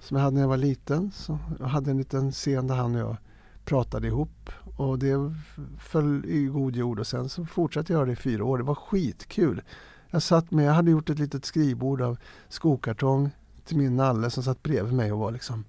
[0.01, 1.11] som jag hade när jag var liten.
[1.15, 3.17] Så jag hade en liten scen där han och jag
[3.65, 5.35] pratade ihop och det
[5.79, 8.59] föll i god jord och sen så fortsatte jag det i fyra år.
[8.59, 9.63] Det var skitkul.
[10.11, 12.19] Jag satt med, jag hade gjort ett litet skrivbord av
[12.49, 13.31] skokartong
[13.65, 15.65] till min nalle som satt bredvid mig och var liksom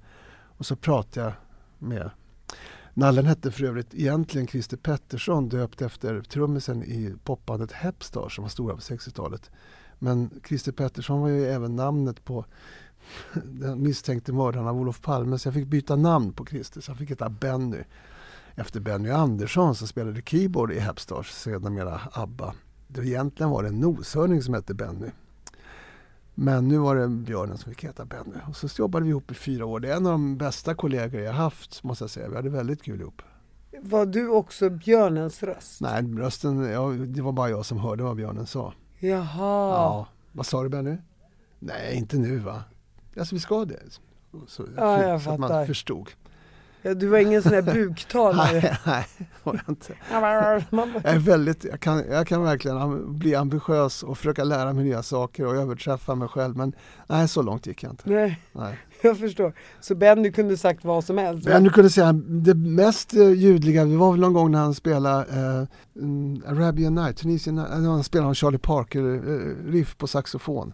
[0.57, 1.33] och så pratade jag
[1.77, 2.09] med
[2.93, 8.49] Nallen hette för övrigt egentligen Christer Pettersson döpt efter trummisen i popbandet Hepstar som var
[8.49, 9.51] stora på 60-talet.
[9.99, 12.45] Men Christer Pettersson var ju även namnet på
[13.33, 16.97] den misstänkte mördaren av Olof Palme så jag fick byta namn på Christer så han
[16.97, 17.83] fick heta Benny
[18.55, 22.53] efter Benny Andersson som spelade keyboard i Hepstars, sedermera ABBA.
[22.97, 25.07] Egentligen var det en noshörning som hette Benny.
[26.35, 28.35] Men nu var det björnen som fick heta Benny.
[28.47, 29.79] Och så jobbade vi ihop i fyra år.
[29.79, 32.29] Det är en av de bästa kollegor jag haft måste jag säga.
[32.29, 33.21] Vi hade väldigt kul ihop.
[33.81, 35.81] Var du också björnens röst?
[35.81, 38.73] Nej, rösten, ja, det var bara jag som hörde vad björnen sa.
[38.99, 39.25] Jaha.
[39.73, 40.07] Ja.
[40.31, 40.97] Vad sa du Benny?
[41.59, 42.63] Nej, inte nu va?
[43.17, 43.79] Alltså vi ska det.
[44.47, 46.09] Så, ja, jag så att man förstod.
[46.81, 48.51] Du var ingen sån där buktalare?
[48.61, 49.05] nej, nej,
[49.43, 49.93] var jag inte.
[51.03, 55.03] jag är väldigt, jag kan, jag kan verkligen bli ambitiös och försöka lära mig nya
[55.03, 56.73] saker och överträffa mig själv men
[57.07, 58.09] nej, så långt gick jag inte.
[58.09, 58.79] Nej, nej.
[59.01, 59.53] jag förstår.
[59.79, 61.45] Så Benny kunde sagt vad som helst?
[61.45, 65.25] Benny kunde säga, det mest eh, ljudliga, det var väl någon gång när han spelade
[65.95, 70.73] uh, Arabian Night, Tunisian Night, när han spelade Charlie Parker-riff uh, på saxofon.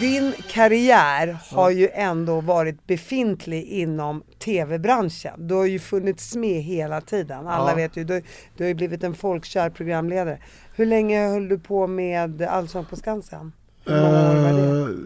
[0.00, 5.48] Din karriär har ju ändå varit befintlig inom tv-branschen.
[5.48, 7.46] Du har ju funnits med hela tiden.
[7.46, 7.76] Alla ja.
[7.76, 8.22] vet ju, du,
[8.56, 10.38] du har ju blivit en folkkär programledare.
[10.74, 13.52] Hur länge höll du på med Allsång på Skansen?
[13.84, 14.92] Hur många år var det?
[14.92, 14.98] Uh,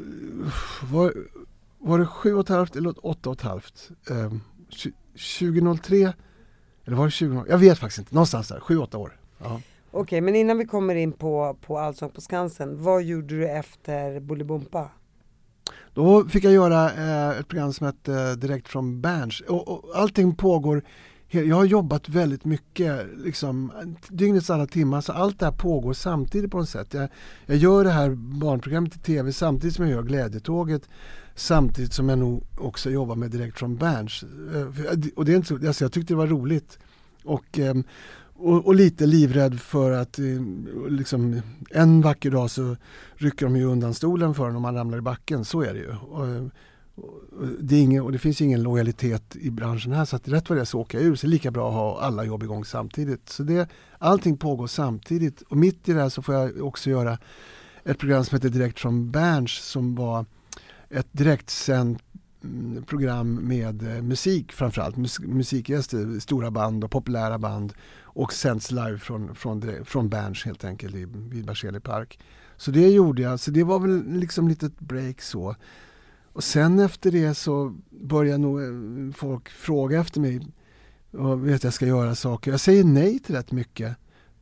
[0.82, 1.12] var,
[1.78, 3.90] var det sju och ett halvt eller åtta och ett halvt?
[4.10, 4.34] Uh,
[5.40, 6.12] 2003
[6.84, 7.44] eller var det 20?
[7.48, 9.20] Jag vet faktiskt inte, någonstans där, sju, åtta år.
[9.38, 9.60] Ja.
[9.90, 13.48] Okej, okay, men innan vi kommer in på, på Allsång på Skansen, vad gjorde du
[13.48, 14.90] efter Bolibompa?
[15.94, 19.40] Då fick jag göra eh, ett program som hette eh, Direkt från Berns.
[19.40, 20.82] Och, och, allting pågår,
[21.28, 23.72] jag har jobbat väldigt mycket, liksom,
[24.08, 26.94] dygnets alla timmar, så allt det här pågår samtidigt på något sätt.
[26.94, 27.08] Jag,
[27.46, 30.88] jag gör det här barnprogrammet i TV samtidigt som jag gör Glädjetåget,
[31.34, 34.24] samtidigt som jag nog också jobbar med Direkt från Berns.
[34.54, 36.78] Eh, och det är inte så, alltså jag tyckte det var roligt.
[37.24, 37.74] Och, eh,
[38.38, 40.24] och, och, lite livrädd för att eh,
[40.88, 42.76] liksom, en vacker dag så
[43.16, 45.44] rycker de ju undan stolen för en om man ramlar i backen.
[45.44, 45.94] Så är det ju.
[46.10, 46.46] Och, eh,
[46.94, 50.48] och det, är ingen, och det finns ingen lojalitet i branschen här så att rätt
[50.48, 51.14] vad det är så åker jag ur.
[51.14, 53.28] Så det är lika bra att ha alla jobb igång samtidigt.
[53.28, 57.18] Så det, allting pågår samtidigt och mitt i det här så får jag också göra
[57.84, 60.26] ett program som heter Direkt från Berns som var
[60.90, 62.02] ett direktsänt
[62.44, 67.72] Mm, program med eh, musik framförallt, mus musikgäster, stora band och populära band
[68.02, 72.18] och sänds live från, från, från Berns helt enkelt i, vid Berzelii park.
[72.56, 75.56] Så det gjorde jag, så det var väl liksom ett litet break så.
[76.32, 80.40] Och sen efter det så började nog eh, folk fråga efter mig
[81.10, 82.50] och vet att jag ska göra saker.
[82.50, 83.96] Jag säger nej till rätt mycket.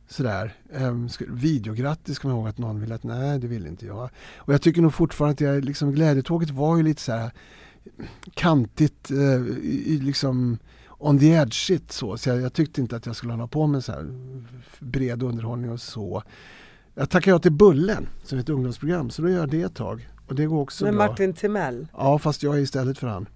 [0.09, 0.55] Sådär.
[0.73, 4.09] Ehm, videograttis kommer jag ihåg att någon ville att nej det vill inte jag.
[4.35, 7.31] Och jag tycker nog fortfarande att jag, liksom, glädjetåget var ju lite så här
[8.33, 10.57] kantigt, uh, i, liksom
[10.97, 12.17] on the edge shit så.
[12.17, 14.05] Så jag, jag, tyckte inte att jag skulle hålla på med så här
[14.79, 16.23] bred underhållning och så.
[16.93, 19.75] Jag tackade ja till Bullen som är ett ungdomsprogram så då gör jag det ett
[19.75, 20.09] tag.
[20.27, 21.07] Och det går också Med bra.
[21.07, 21.87] Martin Timell?
[21.97, 23.29] Ja fast jag är istället för han.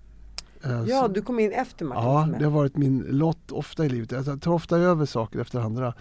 [0.65, 1.07] Uh, ja, så.
[1.07, 2.39] du kom in efter Martin Ja, Timell.
[2.39, 4.11] det har varit min lott ofta i livet.
[4.11, 5.93] Jag tar ofta över saker efter andra.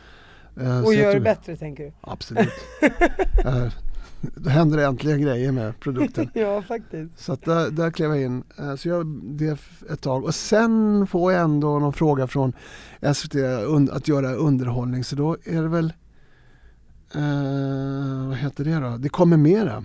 [0.61, 1.93] Uh, och gör det bättre tänker du?
[2.01, 2.49] Absolut.
[4.21, 6.31] då händer det äntligen grejer med produkten.
[6.35, 7.19] ja, faktiskt.
[7.19, 8.43] Så att där, där klev jag in.
[8.61, 9.59] Uh, så jag det
[9.91, 10.25] ett tag.
[10.25, 12.53] Och sen får jag ändå någon fråga från
[13.15, 13.35] SVT
[13.93, 15.05] att göra underhållning.
[15.05, 15.93] Så då är det väl,
[18.29, 18.97] vad heter det då?
[18.97, 19.85] Det kommer mera.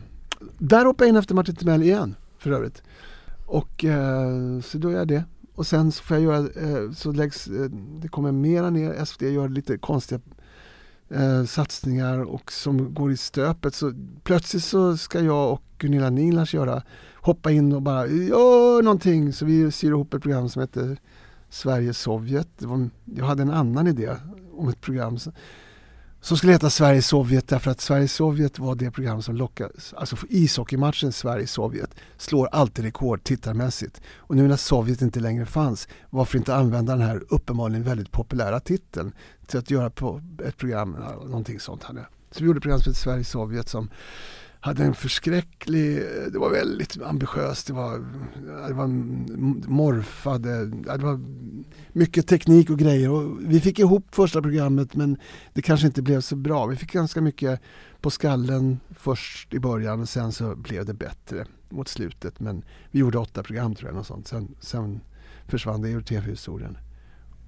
[0.57, 2.83] Där hoppar jag in efter Martin Timell igen för övrigt.
[3.45, 3.85] Och
[4.63, 5.23] så då gör jag det.
[5.55, 6.47] Och sen så får jag göra,
[6.93, 7.49] så läggs,
[8.01, 10.21] det kommer mera ner, SVT gör lite konstiga
[11.09, 13.75] eh, satsningar och som går i stöpet.
[13.75, 16.83] Så plötsligt så ska jag och Gunilla Nilas göra,
[17.15, 19.33] hoppa in och bara gör någonting.
[19.33, 20.97] Så vi syr ihop ett program som heter
[21.49, 22.63] Sverige-Sovjet.
[23.05, 24.09] Jag hade en annan idé
[24.57, 25.17] om ett program
[26.25, 31.95] som skulle heta Sverige-Sovjet därför att Sverige-Sovjet var det program som lockade, alltså ishockeymatchen Sverige-Sovjet
[32.17, 34.01] slår alltid rekord tittarmässigt.
[34.17, 38.59] Och nu när Sovjet inte längre fanns, varför inte använda den här uppenbarligen väldigt populära
[38.59, 39.13] titeln
[39.47, 40.91] till att göra på ett program,
[41.25, 42.05] någonting sånt hade.
[42.31, 43.89] Så vi gjorde programmet program som hette Sverige-Sovjet som
[44.65, 46.01] hade en förskräcklig,
[46.31, 47.99] det var väldigt ambitiöst, det var,
[48.67, 48.87] det var
[49.69, 51.19] morfade, det var
[51.91, 53.09] mycket teknik och grejer.
[53.09, 55.17] Och vi fick ihop första programmet men
[55.53, 56.65] det kanske inte blev så bra.
[56.65, 57.59] Vi fick ganska mycket
[58.01, 62.39] på skallen först i början och sen så blev det bättre mot slutet.
[62.39, 64.27] Men vi gjorde åtta program tror jag, och sånt.
[64.27, 65.01] Sen, sen
[65.47, 66.77] försvann det ur tv-historien.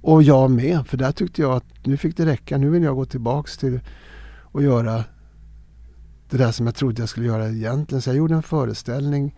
[0.01, 2.58] Och jag med, för där tyckte jag att nu fick det räcka.
[2.58, 3.80] Nu vill jag gå tillbaks till
[4.53, 5.03] att göra
[6.29, 8.01] det där som jag trodde jag skulle göra egentligen.
[8.01, 9.35] Så jag gjorde en föreställning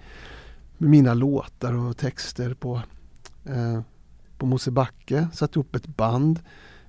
[0.78, 2.82] med mina låtar och texter på,
[3.46, 3.82] eh,
[4.38, 5.28] på Mosebacke.
[5.34, 6.40] Satte upp ett band.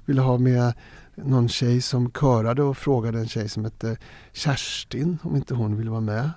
[0.05, 0.73] Ville ha med
[1.15, 3.97] någon tjej som körade och frågade en tjej som hette
[4.33, 6.31] Kerstin om inte hon ville vara med.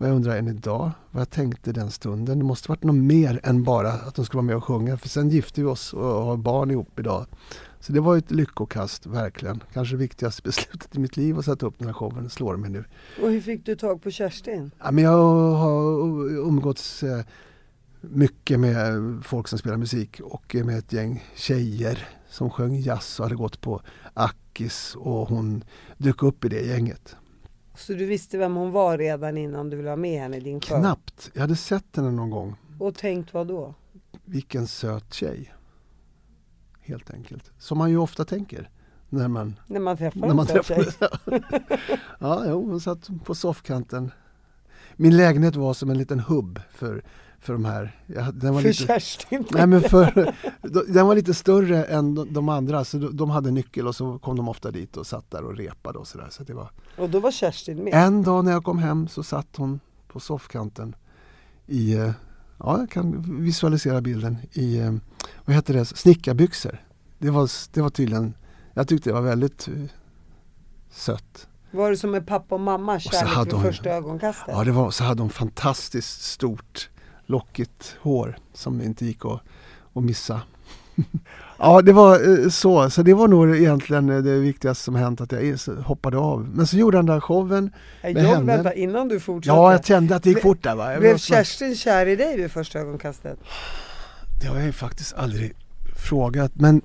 [0.00, 2.38] Och jag undrar än idag vad jag tänkte den stunden.
[2.38, 4.96] Det måste varit något mer än bara att de skulle vara med och sjunga.
[4.96, 7.26] För sen gifte vi oss och har barn ihop idag.
[7.80, 9.62] Så det var ett lyckokast, verkligen.
[9.72, 12.70] Kanske det viktigaste beslutet i mitt liv att sätta upp den här showen, slår mig
[12.70, 12.84] nu.
[13.22, 14.70] Och hur fick du tag på Kerstin?
[14.78, 15.82] Ja, men jag har
[16.38, 17.24] umgåtts eh,
[18.00, 23.24] mycket med folk som spelar musik och med ett gäng tjejer som sjöng jazz och
[23.24, 23.82] hade gått på
[24.14, 25.64] Akis och hon
[25.98, 27.16] dök upp i det gänget.
[27.74, 30.60] Så du visste vem hon var redan innan du ville ha med henne i din
[30.60, 30.78] show?
[30.78, 31.30] Knappt.
[31.34, 32.56] Jag hade sett henne någon gång.
[32.78, 33.74] Och tänkt vad då?
[34.24, 35.54] Vilken söt tjej
[36.90, 37.52] helt enkelt.
[37.58, 38.70] Som man ju ofta tänker
[39.08, 40.86] när man, när man träffar när man träffar
[42.18, 44.10] Ja, jo, hon satt på soffkanten.
[44.96, 47.02] Min lägenhet var som en liten hubb för,
[47.40, 48.00] för de här.
[48.06, 49.44] Jag, den var för lite, Kerstin?
[49.50, 50.34] Nej, men för,
[50.92, 54.18] den var lite större än de, de andra så de, de, hade nyckel och så
[54.18, 56.28] kom de ofta dit och satt där och repade och sådär.
[56.30, 56.70] Så det var...
[56.96, 57.94] Och då var Kerstin med?
[57.94, 60.96] En dag när jag kom hem så satt hon på soffkanten
[61.66, 62.10] i eh,
[62.60, 64.94] ja, jag kan visualisera bilden i, eh,
[65.44, 66.84] vad heter det, snickarbyxor.
[67.18, 68.34] Det var, det var tydligen,
[68.74, 69.84] jag tyckte det var väldigt uh,
[70.90, 71.48] sött.
[71.70, 74.48] Var det som med pappa och mamma, kärlek vid första ögonkastet?
[74.48, 76.90] Ja, det var, så hade hon fantastiskt stort
[77.26, 79.40] lockigt hår som inte gick att,
[79.92, 80.42] att missa.
[81.58, 82.90] ja, det var eh, så.
[82.90, 86.48] Så det var nog egentligen det viktigaste som hänt att jag hoppade av.
[86.54, 87.70] Men så gjorde han den där showen
[88.02, 88.56] med jag, henne.
[88.56, 89.56] Vänta, innan du fortsatte.
[89.56, 90.74] Ja, jag kände att det gick fort där.
[90.74, 90.98] Va?
[90.98, 93.38] blev Kerstin kär i dig vid första ögonkastet?
[94.40, 95.52] Det har jag ju faktiskt aldrig
[95.96, 96.52] frågat.
[96.54, 96.82] Men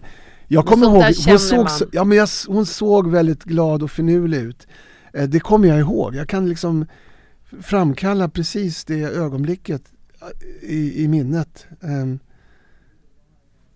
[0.48, 4.68] jag kommer ihåg, hon såg, ja, men jag, hon såg väldigt glad och finurlig ut.
[5.14, 6.16] Eh, det kommer jag ihåg.
[6.16, 6.86] Jag kan liksom
[7.62, 9.82] framkalla precis det ögonblicket
[10.22, 11.68] eh, i, i minnet.
[11.80, 12.20] Um,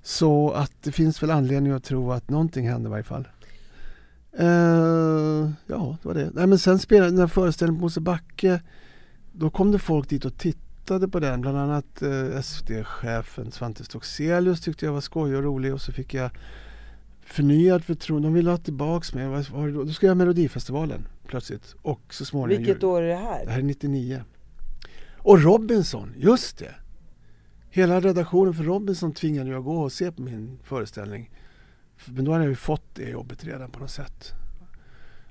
[0.10, 3.28] så att det finns väl anledning att tro att någonting hände i varje fall.
[4.40, 6.30] Uh, ja, det var det.
[6.34, 8.62] Nej, men sen spelade den här föreställningen på Mosebacke.
[9.32, 11.42] Då kom det folk dit och tittade på den.
[11.42, 15.74] Bland annat uh, SVT-chefen Svante Stockselius tyckte jag var skojig och rolig.
[15.74, 16.32] Och så fick jag
[17.22, 18.28] förnyad förtroende.
[18.28, 19.28] De ville ha tillbaks mig.
[19.28, 19.84] Var det då?
[19.84, 21.76] då ska jag göra Melodifestivalen plötsligt.
[21.82, 23.46] Och så småningom Vilket år är det här?
[23.46, 24.24] Det här är 99.
[25.18, 26.76] Och Robinson, just det!
[27.70, 31.32] Hela redaktionen för Robinson tvingade jag gå och se på min föreställning.
[32.06, 34.34] Men då hade jag ju fått det jobbet redan på något sätt.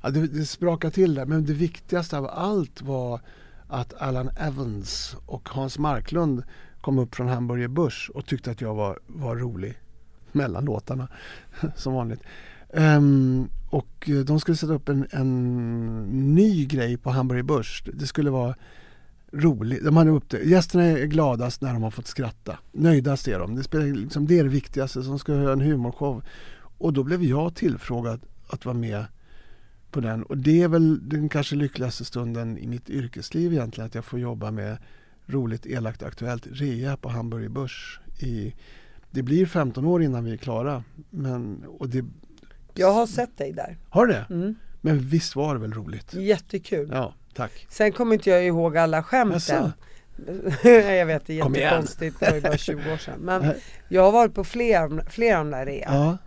[0.02, 3.20] Ja, det, det sprakade till där, men det viktigaste av allt var
[3.68, 6.42] att Alan Evans och Hans Marklund
[6.80, 9.78] kom upp från Hamburger Börs och tyckte att jag var, var rolig
[10.32, 11.08] mellan låtarna,
[11.76, 12.20] som vanligt.
[12.72, 17.82] Um, och de skulle sätta upp en, en ny grej på Hamburger Börs.
[17.94, 18.54] Det skulle vara
[19.32, 19.84] roligt.
[19.84, 20.42] De hade upp det.
[20.42, 22.58] Gästerna är gladast när de har fått skratta.
[22.72, 23.54] Nöjdast är de.
[23.54, 25.00] Det, spelar, liksom, det är det viktigaste.
[25.00, 26.22] De ska göra en humorshow.
[26.78, 29.04] Och då blev jag tillfrågad att vara med
[29.90, 30.22] på den.
[30.22, 33.86] Och det är väl den kanske lyckligaste stunden i mitt yrkesliv egentligen.
[33.86, 34.78] Att jag får jobba med
[35.26, 38.00] roligt, elakt, aktuellt rea på Hamburger Börs.
[38.18, 38.54] I,
[39.10, 40.84] det blir 15 år innan vi är klara.
[41.10, 42.04] Men, och det,
[42.74, 43.78] jag har sett dig där.
[43.88, 44.26] Har du det?
[44.30, 44.54] Mm.
[44.80, 46.14] Men visst var det väl roligt?
[46.14, 46.88] Jättekul.
[46.92, 47.66] Ja, tack.
[47.68, 49.72] Sen kommer inte jag ihåg alla skämten.
[50.62, 52.20] jag vet, det är jättekonstigt.
[52.20, 53.20] Det var ju bara 20 år sedan.
[53.20, 53.52] Men
[53.88, 55.88] jag har varit på flera, flera av de där rea.
[55.92, 56.18] Ja.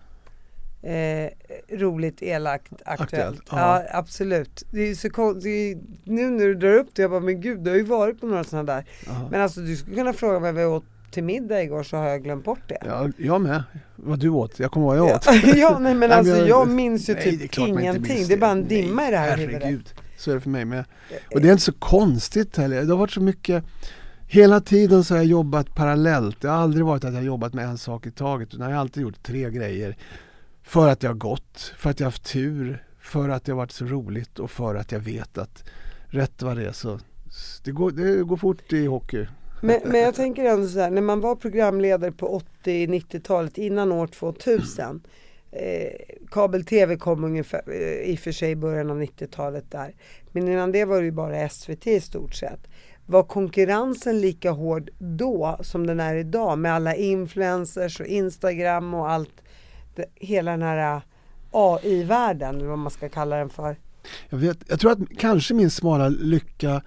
[0.90, 1.30] Eh,
[1.70, 3.02] roligt, elakt, aktuellt.
[3.02, 3.84] aktuellt ja.
[3.92, 3.98] ja.
[4.00, 4.64] absolut.
[4.72, 7.60] Det är så det är, nu när du drar upp det, jag bara, men gud,
[7.60, 8.86] du har ju varit på några sådana där.
[9.10, 9.28] Aha.
[9.32, 12.24] Men alltså du skulle kunna fråga vad vi åt till middag igår så har jag
[12.24, 12.78] glömt bort det.
[12.86, 13.64] Ja, jag med.
[13.96, 14.60] Vad du åt.
[14.60, 15.56] Jag kommer ihåg vad jag åt.
[15.58, 18.28] ja, nej, men alltså jag minns ju nej, typ ingenting.
[18.28, 19.64] Det är bara en dimma nej, i det här herregud.
[19.64, 19.94] huvudet.
[20.22, 20.86] Så är det för mig med.
[21.34, 22.82] Och det är inte så konstigt heller.
[22.82, 23.64] Det har varit så mycket
[24.28, 26.42] Hela tiden så har jag jobbat parallellt.
[26.42, 28.54] Det har aldrig varit att jag jobbat med en sak i taget.
[28.54, 29.98] Utan jag har alltid gjort tre grejer.
[30.64, 33.58] För att jag har gått, för att jag har haft tur, för att det har
[33.58, 35.64] varit så roligt och för att jag vet att
[36.08, 37.00] rätt vad det är så
[37.64, 39.28] det går, det går fort i hockey.
[39.62, 44.08] Men, men jag tänker ändå så här, när man var programledare på 80-90-talet innan år
[44.08, 45.02] 2000
[45.52, 45.92] eh,
[46.32, 49.96] Kabel-tv kom ungefär eh, i och för sig i början av 90-talet där.
[50.32, 52.68] Men innan det var det ju bara SVT i stort sett.
[53.06, 59.10] Var konkurrensen lika hård då som den är idag med alla influencers och Instagram och
[59.10, 59.42] allt
[59.96, 61.02] det, hela den här eh,
[61.52, 63.76] AI-världen, vad man ska kalla den för?
[64.30, 66.82] Jag, vet, jag tror att kanske min smala lycka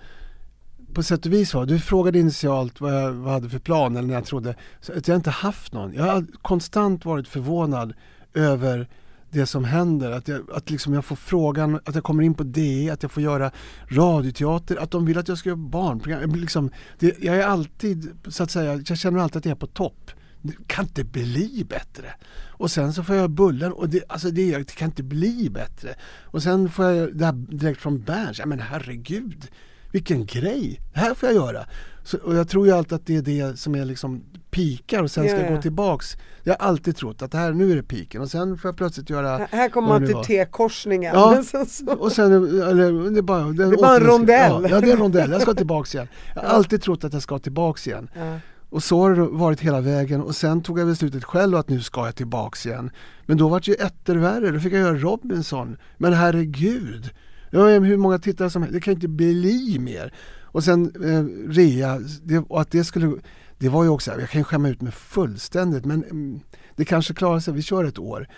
[0.94, 4.08] på sätt och vis var, du frågade initialt vad jag vad hade för plan eller
[4.08, 5.94] när jag trodde, så att jag inte haft någon.
[5.94, 7.94] Jag har konstant varit förvånad
[8.34, 8.88] över
[9.30, 10.10] det som händer.
[10.10, 13.12] Att jag, att liksom jag får frågan, att jag kommer in på det, att jag
[13.12, 13.50] får göra
[13.88, 16.34] radioteater, att de vill att jag ska göra barnprogram.
[16.34, 19.66] Liksom, det, jag är alltid, så att säga, jag känner alltid att jag är på
[19.66, 20.10] topp.
[20.42, 22.14] Det kan inte bli bättre.
[22.46, 25.94] Och sen så får jag bullen och det, alltså det, det kan inte bli bättre.
[26.22, 29.48] Och sen får jag det här direkt från Berns, ja men herregud
[29.94, 31.66] vilken grej, det här får jag göra.
[32.04, 34.24] Så, och jag tror ju alltid att det är det som är liksom
[34.54, 36.16] pikar och sen ska jag gå tillbaks.
[36.42, 38.76] Jag har alltid trott att det här, nu är det piken och sen får jag
[38.76, 41.14] plötsligt göra Här kommer man till T-korsningen.
[41.14, 41.42] Ja,
[41.98, 42.32] och sen,
[42.62, 44.62] eller det är bara, det är bara en rondell.
[44.62, 46.08] Ja, ja, det är en rondell, jag ska tillbaks igen.
[46.34, 48.10] Jag har alltid trott att jag ska tillbaks igen.
[48.14, 48.38] Ja.
[48.70, 51.80] Och så har det varit hela vägen och sen tog jag beslutet själv att nu
[51.80, 52.90] ska jag tillbaks igen.
[53.26, 55.76] Men då var det ju etter värre, då fick jag göra Robinson.
[55.98, 57.10] Men herregud,
[57.54, 60.12] Ja, hur många tittare som helst, det kan inte bli mer.
[60.42, 63.12] Och sen eh, rea, det, och att det skulle,
[63.58, 66.40] det var ju också, jag kan ju skämma ut mig fullständigt men mm,
[66.76, 68.28] det kanske klarar sig, vi kör ett år.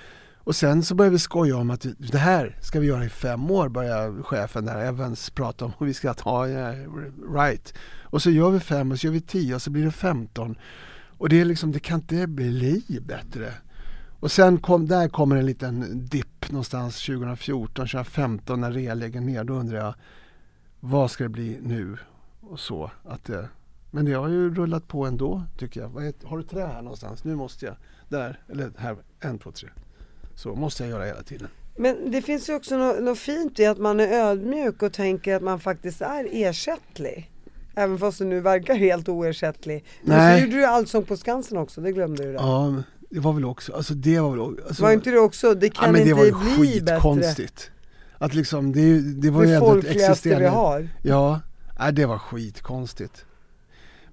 [0.46, 3.50] Och sen så började vi skoja om att det här ska vi göra i fem
[3.50, 6.46] år, började chefen där, Evans, prata om och vi ska ta,
[7.34, 7.74] right.
[8.02, 10.58] Och så gör vi fem och så gör vi tio och så blir det femton.
[11.18, 13.52] Och det är liksom, det kan inte bli bättre.
[14.20, 19.44] Och sen kom, där kommer en liten dipp någonstans 2014, 2015 när rea lägger ner.
[19.44, 19.94] Då undrar jag
[20.80, 21.96] vad ska det bli nu?
[22.40, 23.48] Och så att det,
[23.96, 25.88] men det har ju rullat på ändå tycker jag.
[26.24, 27.24] Har du trä här någonstans?
[27.24, 27.76] Nu måste jag.
[28.08, 29.68] Där, eller här, en, två, tre.
[30.34, 31.48] Så måste jag göra hela tiden.
[31.76, 35.36] Men det finns ju också något, något fint i att man är ödmjuk och tänker
[35.36, 37.30] att man faktiskt är ersättlig.
[37.74, 39.84] Även fast du nu verkar helt oersättlig.
[40.02, 40.40] Men Nej.
[40.40, 42.32] så gjorde du Allsång på Skansen också, det glömde du.
[42.32, 42.38] Där.
[42.38, 45.70] Ja, det var väl också, alltså det var väl alltså, Var inte det också, det
[45.70, 47.54] kan ja, men inte det var bli skitkonstigt.
[47.54, 47.72] bättre.
[48.18, 50.44] Att liksom, det, det var ju ändå ett existerande...
[50.44, 50.88] vi har.
[51.02, 51.40] Ja,
[51.78, 53.24] nej, det var skitkonstigt.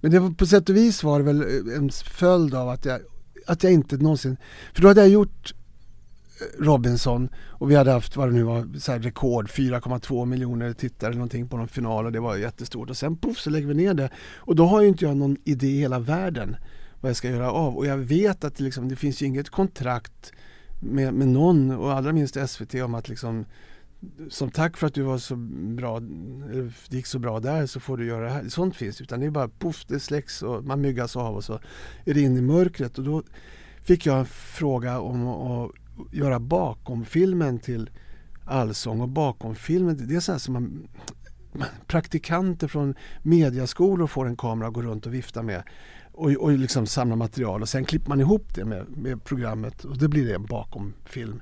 [0.04, 2.86] Men det var, på sätt och vis var det väl eh, en följd av att
[2.86, 3.02] jag,
[3.48, 4.38] att jag inte någonsin,
[4.74, 5.54] för då hade jag gjort
[6.40, 11.08] eh, Robinson och vi hade haft vad det nu var, så rekord 4,2 miljoner tittare
[11.08, 13.74] eller någonting på någon final och det var jättestort och sen poff så lägger vi
[13.74, 16.56] ner det och då har ju inte jag någon idé i hela världen
[17.02, 17.78] vad jag ska göra av.
[17.78, 20.32] Och jag vet att liksom, det finns ju inget kontrakt
[20.80, 23.46] med, med någon och allra minst SVT om att liksom
[24.30, 25.36] som tack för att du var så
[25.76, 26.00] bra,
[26.90, 28.50] det gick så bra där så får du göra det här.
[28.50, 31.60] Sånt finns utan det är bara poff, det släcks och man myggas av och så
[32.06, 32.98] är det in i mörkret.
[32.98, 33.24] Och då
[33.82, 35.72] fick jag en fråga om att
[36.12, 37.90] göra bakomfilmen till
[38.46, 40.88] Allsång och bakomfilmen det är så som man
[41.88, 45.64] praktikanter från mediaskolor får en kamera att gå runt och vifta med.
[46.12, 49.98] och, och liksom samla material och sen klipper man ihop det med, med programmet och
[49.98, 50.94] det blir det bakomfilm.
[51.06, 51.42] film.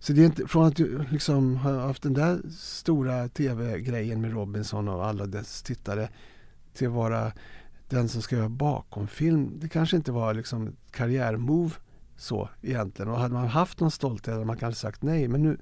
[0.00, 4.32] Så det är inte, från att du liksom har haft den där stora tv-grejen med
[4.32, 6.08] Robinson och alla dess tittare
[6.74, 7.32] till att vara
[7.88, 9.52] den som ska göra bakom film.
[9.54, 11.74] Det kanske inte var liksom ett karriärmove
[12.16, 13.10] så egentligen.
[13.10, 15.28] Och hade man haft någon stolthet hade man kanske sagt nej.
[15.28, 15.58] Men nu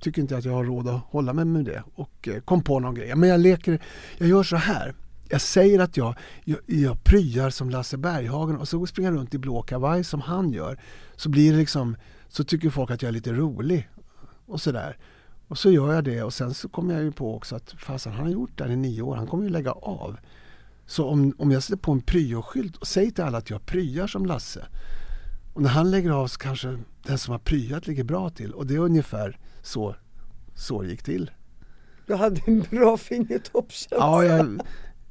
[0.00, 1.82] tycker inte jag att jag har råd att hålla mig med det.
[1.94, 3.14] Och eh, kom på någon grej.
[3.14, 3.82] Men jag leker,
[4.18, 4.94] jag gör så här.
[5.28, 6.14] Jag säger att jag,
[6.44, 10.20] jag, jag pryar som Lasse Berghagen och så springer jag runt i blå kavaj som
[10.20, 10.78] han gör.
[11.16, 11.96] Så blir det liksom,
[12.28, 13.88] så tycker folk att jag är lite rolig.
[14.46, 14.98] Och sådär.
[15.48, 18.12] Och så gör jag det och sen så kommer jag ju på också att fasen
[18.12, 20.16] han har gjort det här i nio år, han kommer ju lägga av.
[20.86, 24.06] Så om, om jag sätter på en pryo-skylt och säger till alla att jag pryar
[24.06, 24.66] som Lasse.
[25.54, 28.52] Och när han lägger av så kanske den som har pryat ligger bra till.
[28.52, 29.96] Och det är ungefär så,
[30.54, 31.30] så det gick till.
[32.06, 33.96] Du hade en bra fingertoppskänsla.
[33.98, 34.60] Ja, jag,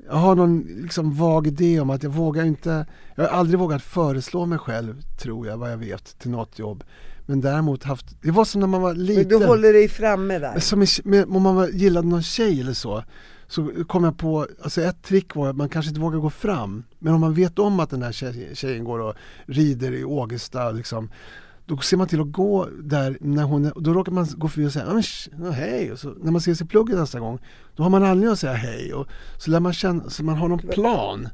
[0.08, 2.86] jag har någon liksom vag idé om att jag vågar inte
[3.16, 6.84] Jag har aldrig vågat föreslå mig själv, tror jag, vad jag vet, till något jobb.
[7.26, 9.28] Men däremot haft, det var som när man var liten.
[9.30, 10.60] Men du håller dig framme där.
[10.60, 13.04] Som i, med, om man var, gillade någon tjej eller så
[13.48, 16.84] så kom jag på, alltså ett trick var att man kanske inte vågar gå fram.
[17.00, 20.72] Men om man vet om att den här tjej, tjejen går och rider i Ågesta
[20.72, 21.10] liksom,
[21.66, 24.72] då ser man till att gå där när hon då råkar man gå förbi och
[24.74, 25.02] säga
[25.52, 27.40] hej, och så, när man ses i plugget nästa gång
[27.76, 29.08] då har man anledning att säga hej och
[29.38, 31.30] så lär man känna, så man har någon plan.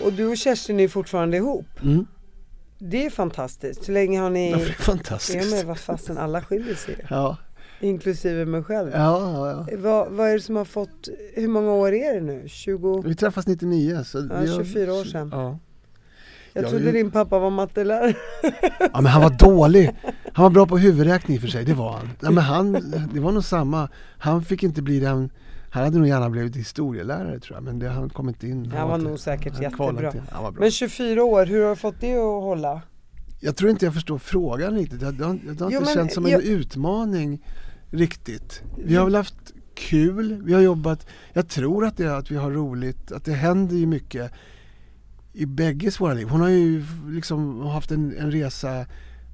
[0.00, 1.66] Och du och Kerstin är fortfarande ihop?
[1.82, 2.06] Mm.
[2.78, 3.88] Det är fantastiskt.
[3.88, 4.50] Hur länge har ni...
[4.50, 5.44] Ja, det är fantastiskt.
[5.50, 7.36] Ja men vad fasen, alla skiljer sig Ja.
[7.80, 8.90] Inklusive mig själv.
[8.92, 9.76] Ja, ja, ja.
[9.78, 12.48] Vad, vad är det som har fått, hur många år är det nu?
[12.48, 13.02] 20?
[13.06, 15.28] Vi träffades 99 så Ja, vi har- 24 år sedan.
[15.32, 15.58] Ja.
[16.56, 18.14] Jag Ja, trodde vi- din pappa var mattelärare.
[18.92, 19.90] Ja men han var dålig.
[20.32, 22.08] Han var bra på huvudräkning för sig, det var han.
[22.20, 22.72] Ja, men han,
[23.14, 23.88] det var nog samma.
[24.18, 25.30] Han fick inte bli den,
[25.70, 28.70] han hade nog gärna blivit historielärare tror jag, men det, han kom inte in.
[28.76, 30.12] Han var inte- nog säkert han jättebra.
[30.30, 30.60] Han var bra.
[30.60, 32.82] Men 24 år, hur har du fått det att hålla?
[33.40, 35.00] Jag tror inte jag förstår frågan riktigt.
[35.00, 37.44] Det har, det har Jo, inte men känts som en jag- utmaning
[37.90, 38.62] riktigt.
[38.84, 39.34] Vi har väl haft
[39.74, 43.32] kul, vi har jobbat, jag tror att, det, är att vi har roligt, att det
[43.32, 44.32] händer ju mycket
[45.36, 46.28] i bägges våra liv.
[46.28, 48.86] Hon har ju liksom haft en, en resa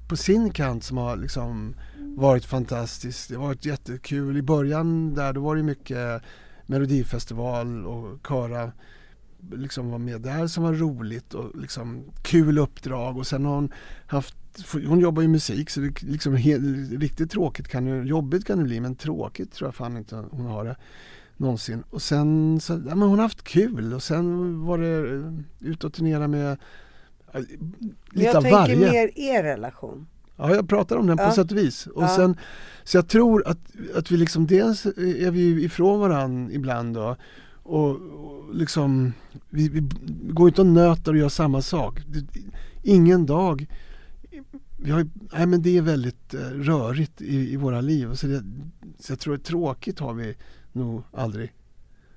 [0.09, 3.29] på sin kant som har liksom varit fantastisk.
[3.29, 4.37] Det har varit jättekul.
[4.37, 6.21] I början där då var det mycket
[6.65, 8.71] melodifestival och köra
[9.51, 13.73] liksom var med där som var roligt och liksom kul uppdrag och sen har hon
[14.07, 14.35] haft
[14.73, 18.63] hon jobbar ju musik så det liksom helt, riktigt tråkigt kan det, jobbigt kan det
[18.63, 20.75] bli men tråkigt tror jag fan inte hon har det
[21.37, 21.83] någonsin.
[21.89, 25.83] Och sen så, ja, men hon har haft kul och sen var det eh, ut
[25.83, 26.57] och turnera med
[27.31, 27.39] ja,
[28.11, 28.75] lite jag av tänker varje.
[28.91, 30.07] mer er relation.
[30.35, 31.31] Ja, jag pratar om den på Ja.
[31.31, 31.87] sätt och vis.
[31.87, 32.15] Och Ja.
[32.15, 32.37] sen,
[32.83, 33.59] så jag tror att,
[33.95, 37.15] att vi liksom, dels är vi ifrån varandra ibland då.
[37.63, 39.13] Och, och liksom,
[39.49, 39.89] vi, vi
[40.33, 41.99] går inte och nöter och gör samma sak.
[42.83, 43.67] Ingen dag.
[44.77, 48.13] Vi har, nej men det är väldigt eh, rörigt i, i våra liv.
[48.13, 48.43] Så, det,
[49.03, 50.35] så jag tror att tråkigt har vi
[50.71, 51.53] nog aldrig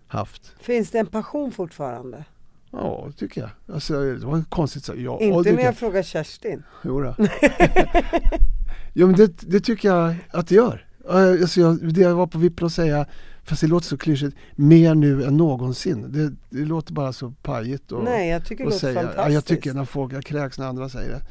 [0.06, 0.54] haft.
[0.60, 2.24] Finns det en passion fortfarande?
[2.70, 3.50] Ja, det tycker jag.
[3.74, 4.92] Alltså, det var konstigt så.
[4.96, 6.62] Ja, Inte när jag frågar Kerstin.
[6.84, 7.14] Jodå.
[8.92, 10.86] jo men det, det tycker jag att det gör.
[11.08, 13.06] Alltså jag, det jag var på vippen att säga,
[13.46, 16.12] fast det låter så klyschigt, mer nu än någonsin.
[16.12, 18.94] Det, det låter bara så pajigt och, Nej, jag tycker det låter säga.
[18.94, 19.34] Ja, fantastiskt.
[19.34, 21.22] jag tycker när folk, jag kräks när andra säger det.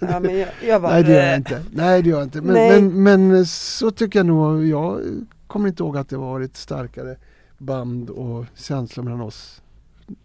[0.00, 1.62] Ja, men jag, jag bara, Nej det gör jag inte.
[1.72, 2.40] Nej det gör jag inte.
[2.40, 5.00] Men, men, men så tycker jag nog, jag
[5.46, 7.16] kommer inte ihåg att det varit starkare
[7.58, 9.62] band och känslor mellan oss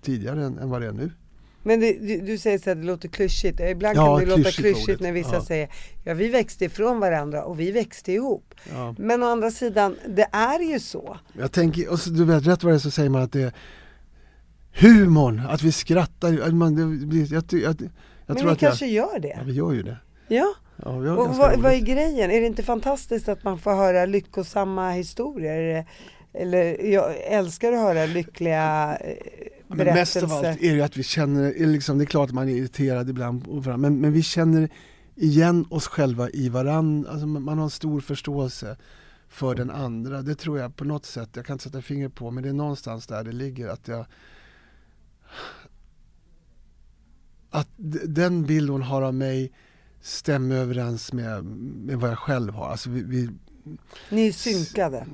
[0.01, 1.11] tidigare än, än vad det är nu.
[1.63, 3.59] Men det, du, du säger så att det låter klyschigt.
[3.59, 4.99] Ibland Ja, kan det låta klyschigt ordet.
[4.99, 5.45] när vissa Ja.
[5.45, 5.69] säger
[6.03, 8.53] ja vi växte ifrån varandra och vi växte ihop.
[8.73, 8.95] Ja.
[8.97, 11.17] Men å andra sidan, det är ju så.
[11.39, 13.41] Jag tänker, och så, du vet rätt vad det är så säger man att det
[13.41, 13.53] är
[14.73, 16.39] humorn, att vi skrattar.
[16.41, 17.89] Att man, det, blir- jag, ty- jag, jag
[18.27, 19.27] Men tror vi att jag, kanske gör det.
[19.27, 19.97] ja, vi gör ju det.
[20.27, 20.53] Ja.
[20.83, 22.31] Ja, Och vad, vad är grejen?
[22.31, 25.85] Är det inte fantastiskt att man får höra lyckosamma historier?
[26.33, 28.97] Eller jag älskar att höra lyckliga
[29.69, 30.49] Ja, men mest av berättelser.
[30.49, 33.65] allt är det att vi känner, liksom, det är klart att man är irriterad ibland
[33.77, 34.69] men, men vi känner
[35.15, 37.11] igen oss själva i varandra.
[37.11, 38.77] Alltså, man har en stor förståelse
[39.27, 40.21] för den andra.
[40.21, 42.53] Det tror jag på något sätt, jag kan inte sätta fingret på, men det är
[42.53, 44.05] någonstans där det ligger att jag
[47.49, 47.69] att
[48.07, 49.51] den bild hon har av mig
[50.01, 52.69] stämmer överens med, med vad jag själv har.
[52.69, 53.29] Alltså vi, vi,
[54.09, 55.05] Ni är synkade.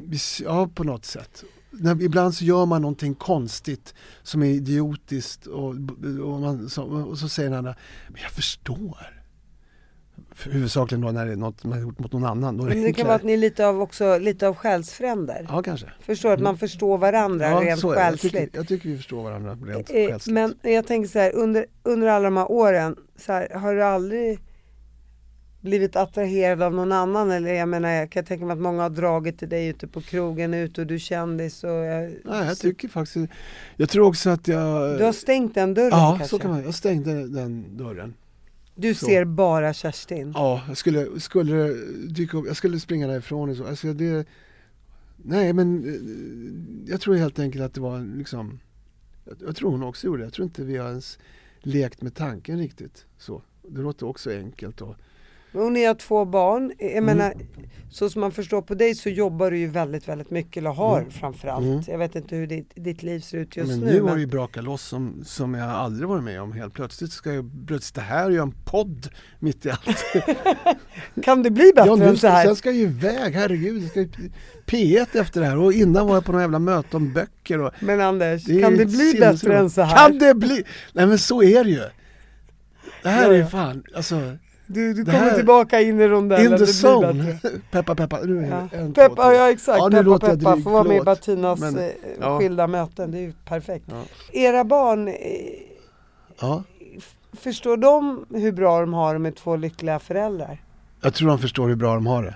[0.43, 1.43] ja, på något sätt.
[2.01, 3.93] Ibland så gör man någonting konstigt
[4.23, 5.69] som är idiotiskt och,
[6.23, 7.75] och, man, så, och så säger den andra,
[8.09, 8.97] men jag förstår.
[10.31, 12.57] För Huvudsakligen då när det är något man har gjort mot någon annan.
[12.57, 15.45] Då Men det kan vara att ni är lite av också, lite av själsfränder.
[15.49, 15.91] Ja, kanske.
[15.99, 17.99] Förstår att man förstår varandra Ja, rent så det.
[17.99, 18.33] jag, själsligt.
[18.33, 20.33] tycker, jag tycker vi förstår varandra rent Eh, själsligt.
[20.33, 23.83] Men jag tänker så här, under, under alla de här åren, så här, har du
[23.83, 24.39] aldrig
[25.65, 27.31] blivit attraherad av någon annan?
[27.31, 30.01] Eller jag menar, jag kan tänka mig att många har dragit till dig ute på
[30.01, 33.31] krogen ute och du är kändis och jag, Nej, jag tycker faktiskt...
[33.77, 34.97] Jag tror också att jag...
[34.97, 36.27] Du har stängt den dörren Ja, kanske?
[36.27, 38.13] så kan man Jag stängde den dörren.
[38.75, 39.05] Du så.
[39.05, 40.31] ser bara Kerstin?
[40.35, 41.73] Ja, jag skulle, skulle
[42.07, 43.65] dyka upp, jag skulle springa därifrån och så.
[43.65, 44.27] Alltså det,
[45.17, 48.59] nej men eh, jag tror helt enkelt att det var liksom,
[49.25, 50.25] jag, jag tror hon också gjorde det.
[50.25, 51.19] Jag tror inte vi har ens
[51.59, 53.05] lekt med tanken riktigt.
[53.17, 53.41] Så.
[53.67, 54.95] Det låter också enkelt och
[55.55, 56.71] Och ni har två barn.
[56.79, 57.05] Jag Mm.
[57.05, 57.33] menar,
[57.91, 60.99] så som man förstår på dig så jobbar du ju väldigt, väldigt mycket, eller har
[60.99, 61.11] Mm.
[61.11, 61.65] framförallt.
[61.65, 61.81] Mm.
[61.87, 63.85] Jag vet inte hur ditt, ditt liv ser ut just men nu.
[63.85, 66.51] nu har men- det ju brakat loss som, som jag aldrig varit med om.
[66.51, 69.07] Helt plötsligt ska jag plötsligt sitta här och göra en podd
[69.39, 70.05] mitt i allt.
[71.23, 72.45] Kan det bli bättre ja, nu än så ska, här?
[72.45, 73.83] sen ska jag ju iväg, herregud.
[73.83, 74.09] Jag ska ju
[74.65, 77.59] P1 efter det här och innan var jag på någon jävla möte om böcker.
[77.61, 79.97] Och Men Anders, är kan det bli bättre än så här?
[80.09, 80.63] Kan det bli?
[80.93, 81.83] Nej men så är det ju.
[83.03, 83.47] Det här Ja, är ju ja.
[83.47, 84.37] fan, alltså
[84.67, 87.39] Du, du kommer här- tillbaka in i rondellen, in the zone.
[87.71, 88.67] peppa peppa, nu är Ja.
[88.71, 89.35] en, två, Peppa, tre.
[89.37, 91.01] ja exakt, Ja, peppa peppa, dryg, får vara med i.
[91.01, 91.89] Bettinas Men, eh,
[92.19, 92.39] ja.
[92.39, 93.85] skilda möten, det är ju perfekt.
[93.89, 94.03] Ja.
[94.33, 95.13] Era barn, eh,
[96.41, 96.63] Ja.
[97.33, 100.61] förstår de hur bra de har det med två lyckliga föräldrar?
[101.01, 102.35] Jag tror de förstår hur bra de har det.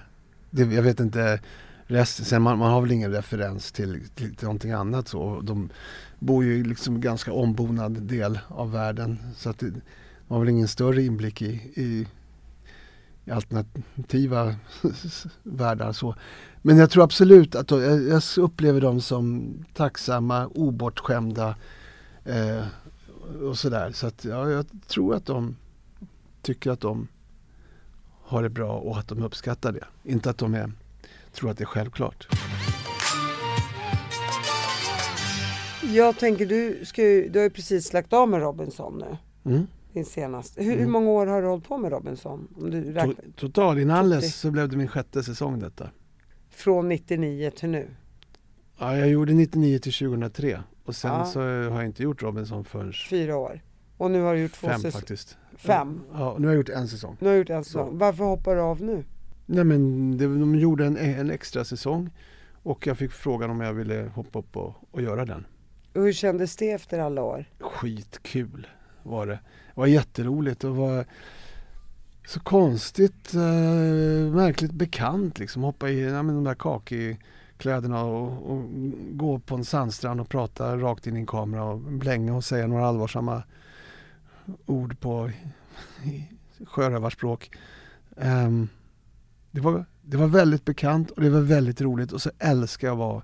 [0.50, 1.40] det jag vet inte
[1.88, 5.40] resten, sen man, man har väl ingen referens till, till, någonting annat så.
[5.44, 5.70] De
[6.20, 9.66] bor ju i liksom ganska ombonad del av världen så att det,
[10.28, 12.08] man har väl ingen större inblick i, i
[13.32, 14.56] alternativa
[15.44, 16.16] världar så.
[16.62, 21.56] Men jag tror absolut att jag, upplever dem som tacksamma, obortskämda
[22.26, 22.64] eh,
[23.42, 23.92] och sådär.
[23.92, 25.56] Så att ja, jag tror att de
[26.42, 27.08] tycker att de
[28.24, 29.86] har det bra och att de uppskattar det.
[30.04, 30.72] Inte att de är,
[31.34, 32.28] tror att det är självklart.
[35.94, 39.18] Jag tänker, du, ska ju, du har ju precis lagt av med Robinson nu.
[39.52, 39.68] Mm.
[39.94, 40.64] Din senaste.
[40.64, 40.92] Hur, hur Mm.
[40.92, 42.48] många år har du hållit på med Robinson?
[42.58, 43.82] Om du To- räknar, total Tutti.
[43.82, 45.90] inalles så blev det min sjätte säsong detta.
[46.50, 47.88] från 99 till nu.
[48.80, 51.26] Ja, jag gjorde 99 till 2003 och sen Ja.
[51.26, 53.62] så har jag inte gjort Robinson förrän Fyra år.
[53.98, 55.38] Och nu har du gjort två fem faktiskt.
[55.58, 56.02] Fem?
[56.14, 57.18] Ja, nu har jag gjort en säsong.
[57.20, 57.98] Nu har gjort en säsong.
[57.98, 59.04] Varför hoppar du av nu?
[59.46, 62.10] Nej men det, de gjorde en, en extra säsong
[62.64, 65.46] och jag fick frågan om jag ville hoppa upp och, och göra den.
[65.96, 67.46] Och hur kändes det efter alla år?
[67.60, 68.68] Skitkul
[69.04, 69.40] var det.
[69.76, 71.06] Det var jätteroligt och var
[72.28, 75.64] så konstigt, eh, märkligt bekant liksom.
[75.64, 78.66] Hoppa i ja, men de där kakikläderna och, och
[79.12, 82.68] gå på en sandstrand och prata rakt in i en kamera och blänga och säga
[82.68, 83.44] några allvarsamma
[84.66, 85.32] ord på
[86.66, 87.52] sjörövarspråk.
[88.18, 88.68] Ehm,
[89.52, 92.94] det, var, det var väldigt bekant och det var väldigt roligt och så älskar jag
[92.94, 93.24] att vara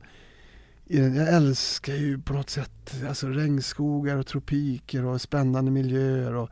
[0.86, 1.16] i den.
[1.16, 6.50] Jag älskar ju på något sätt alltså regnskogar och tropiker och spännande miljöer och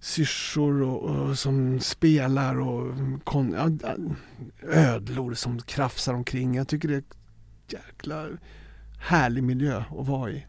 [0.00, 2.94] syrsor och, och som spelar och
[3.24, 3.78] kon,
[4.62, 6.54] ödlor som krafsar omkring.
[6.54, 7.04] Jag tycker det är en
[7.68, 8.28] jäkla
[9.00, 10.46] härlig miljö att vara i.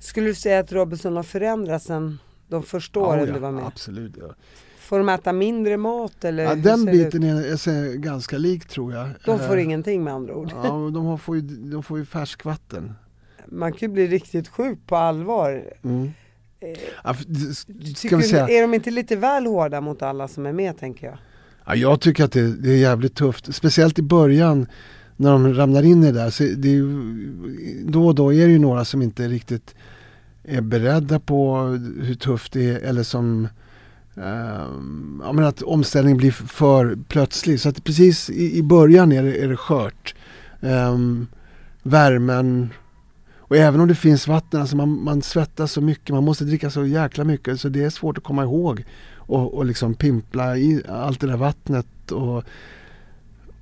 [0.00, 2.18] Skulle du säga att Robinson har förändrats sen
[2.48, 3.66] de första åren Ja, ja, du var med?
[3.66, 4.16] Absolut.
[4.16, 4.34] Ja.
[4.90, 6.42] Får de äta mindre mat eller?
[6.44, 9.08] Ja, den biten är, är ganska lik tror jag.
[9.24, 10.52] De får Eh, ingenting med andra ord.
[10.64, 12.92] Ja, de har- får ju, de får ju färskvatten.
[13.46, 15.64] Man kan ju bli riktigt sjuk på allvar.
[15.84, 16.10] Mm.
[16.60, 16.68] Eh,
[17.04, 17.14] Ja,
[17.96, 21.06] ska vi säga, är de inte lite väl hårda mot alla som är med tänker
[21.06, 21.18] jag?
[21.66, 23.54] Ja, jag tycker att det, det är jävligt tufft.
[23.54, 24.66] Speciellt i början
[25.16, 26.30] när de ramlar in i det där.
[26.30, 26.86] Så det ju,
[27.84, 29.74] då och då är det ju några som inte riktigt
[30.44, 31.56] är beredda på
[32.02, 32.78] hur tufft det är.
[32.88, 33.48] Eller som
[34.20, 37.60] Um, ja, men att omställningen blir för plötslig.
[37.60, 40.14] Så att precis i, i början är det, är det skört.
[40.60, 41.26] Um,
[41.82, 42.70] värmen
[43.38, 46.70] och även om det finns vatten, alltså man, man svettas så mycket, man måste dricka
[46.70, 48.84] så jäkla mycket så det är svårt att komma ihåg
[49.16, 52.36] och, och liksom pimpla i allt det där vattnet och,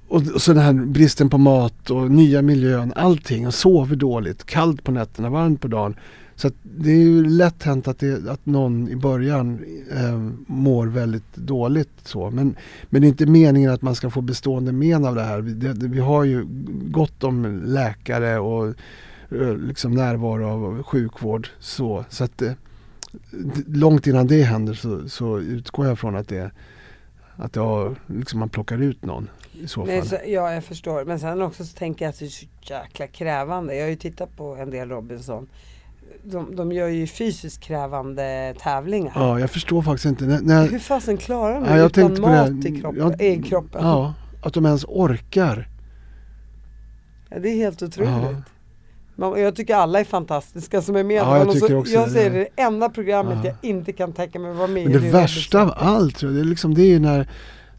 [0.08, 4.44] och, och så den här bristen på mat och nya miljön, allting och sover dåligt,
[4.44, 5.94] kallt på nätterna, varmt på dagen.
[6.38, 11.36] Så det är ju lätt hänt att, det, att någon i början eh, mår väldigt
[11.36, 12.30] dåligt så.
[12.30, 12.56] Men,
[12.90, 15.40] men det är inte meningen att man ska få bestående men av det här.
[15.40, 16.44] Vi, det, vi har ju
[16.90, 18.66] gott om läkare och
[19.30, 22.04] eh, liksom närvaro av sjukvård så.
[22.08, 22.52] Så att eh,
[23.66, 26.50] långt innan det händer så, så utgår jag från att det
[27.36, 30.06] att har, liksom man plockar ut någon i så fall.
[30.06, 31.04] så, ja, jag förstår.
[31.04, 33.74] Men sen också så tänker jag att det är så jäkla krävande.
[33.74, 35.48] Jag har ju tittat på en del Robinson.
[36.22, 39.12] De, de gör ju fysiskt krävande tävlingar.
[39.14, 40.24] Ja, jag förstår faktiskt inte.
[40.24, 42.68] När, när, Hur fasen klarar de Ja, det jag utan mat det.
[42.68, 43.00] i kroppen?
[43.18, 43.80] Jag- i kroppen?
[43.84, 45.68] ja, att de ens orkar.
[47.30, 48.10] Ja, det är helt otroligt.
[48.10, 48.42] Ja.
[49.16, 51.16] Men jag tycker alla är fantastiska som är med.
[51.16, 52.12] Ja, jag så- också jag det.
[52.12, 53.50] säger det, det enda programmet Ja.
[53.50, 55.88] jag inte kan tänka mig vara med Men det är värsta av Robinson.
[55.88, 57.28] allt tror jag, det är, liksom, det är när,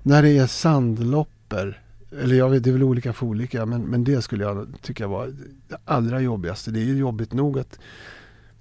[0.03, 1.81] när det är sandlopper.
[2.21, 5.07] Eller jag vet, det är väl olika för olika, men, men det skulle jag tycka
[5.07, 5.27] var
[5.67, 6.71] det allra jobbigaste.
[6.71, 7.79] Det är ju jobbigt nog att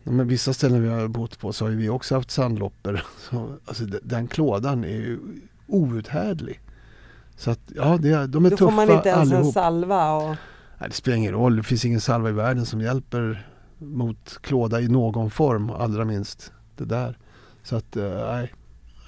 [0.04, 3.04] ja, men vissa ställen vi har bott på så har vi också haft sandlopper.
[3.30, 5.18] Så, alltså, de- den klådan är ju
[5.66, 6.60] outhärdlig.
[7.36, 9.54] Så att ja, det, de är Då tuffa får man inte ens en allihop.
[9.54, 10.12] salva.
[10.12, 10.36] Och,
[10.80, 13.46] Nej, det spelar ingen roll, det finns ingen salva i världen som hjälper
[13.78, 17.18] mot klåda i någon form, allra minst det där.
[17.62, 18.52] Så att, eh, nej,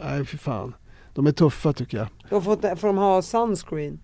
[0.01, 0.75] nej fy fan.
[1.15, 2.07] De är tuffa tycker jag.
[2.31, 3.99] då får, får de ha sunscreen.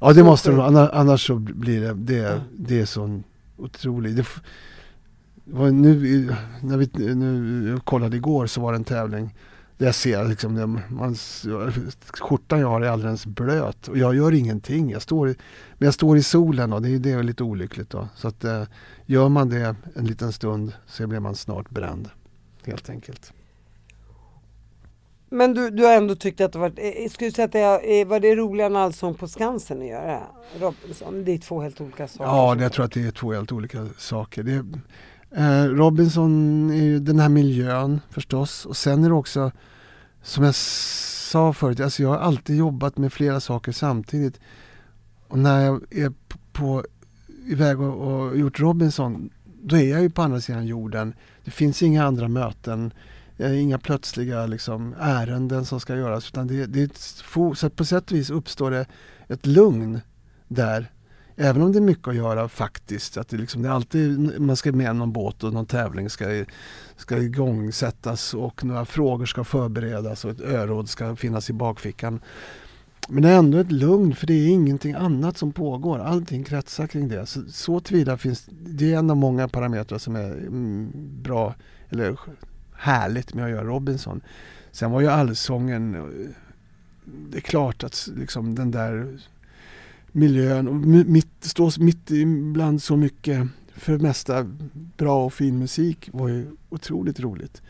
[0.00, 2.40] Ja det Så måste de, annars, annars så blir det, det, Ja.
[2.58, 3.24] det är sån
[3.56, 4.14] otrolig.
[4.16, 4.77] Det, f- det var
[5.52, 9.34] nu, när vi nu, jag kollade igår så var det en tävling
[9.78, 11.16] där jag ser liksom, det, man,
[12.20, 14.90] skjortan jag har är alldeles blöt och jag gör ingenting.
[14.90, 18.08] Jag står men jag står i solen och det, är- det är lite olyckligt då.
[18.14, 18.62] Så att eh,
[19.06, 22.10] gör man det en liten stund så blir man snart bränd.
[22.64, 23.32] Helt enkelt.
[25.30, 28.04] Men du, du har ändå tyckt att det var, eh, skulle du säga att det
[28.04, 30.20] var det roligare än Allsång på Skansen att göra?
[30.60, 32.24] Robinson, det är två helt olika saker.
[32.30, 34.42] Ja, det, jag tror att det är två helt olika saker.
[34.42, 34.64] Det,
[35.30, 39.52] eh, Robinson är ju den här miljön förstås och sen är det också
[40.22, 44.40] som jag sa förut, alltså jag har alltid jobbat med flera saker samtidigt.
[45.28, 46.84] Och när jag är på, på
[47.46, 49.30] iväg och, och gjort Robinson,
[49.62, 51.14] då är jag ju på andra sidan jorden.
[51.44, 52.92] Det finns inga andra möten,
[53.36, 56.28] eh, inga plötsliga liksom, ärenden som ska göras.
[56.28, 56.96] Utan det, det är ett
[57.56, 58.86] så på sätt och vis uppstår det
[59.28, 60.00] ett lugn
[60.48, 60.90] där.
[61.40, 63.16] Även om det är mycket att göra faktiskt.
[63.16, 66.44] Att det, liksom, det är alltid, man ska med någon båt och någon tävling ska,
[66.96, 72.20] ska igångsättas och några frågor ska förberedas och ett öråd ska finnas i bakfickan.
[73.08, 75.98] Men det är ändå ett lugn för det är ingenting annat som pågår.
[75.98, 77.26] Allting kretsar kring det.
[77.26, 80.90] Så, så tillvida finns det är en av många parametrar som är mm,
[81.22, 81.54] bra
[81.88, 82.18] eller
[82.72, 84.20] härligt med att göra Robinson.
[84.72, 86.30] Sen var ju allsången eh,
[87.30, 89.18] det är klart att liksom den där
[90.18, 94.46] miljön och mi- mitt, stå mitt ibland så mycket för det mesta
[94.96, 97.62] bra och fin musik var ju otroligt roligt.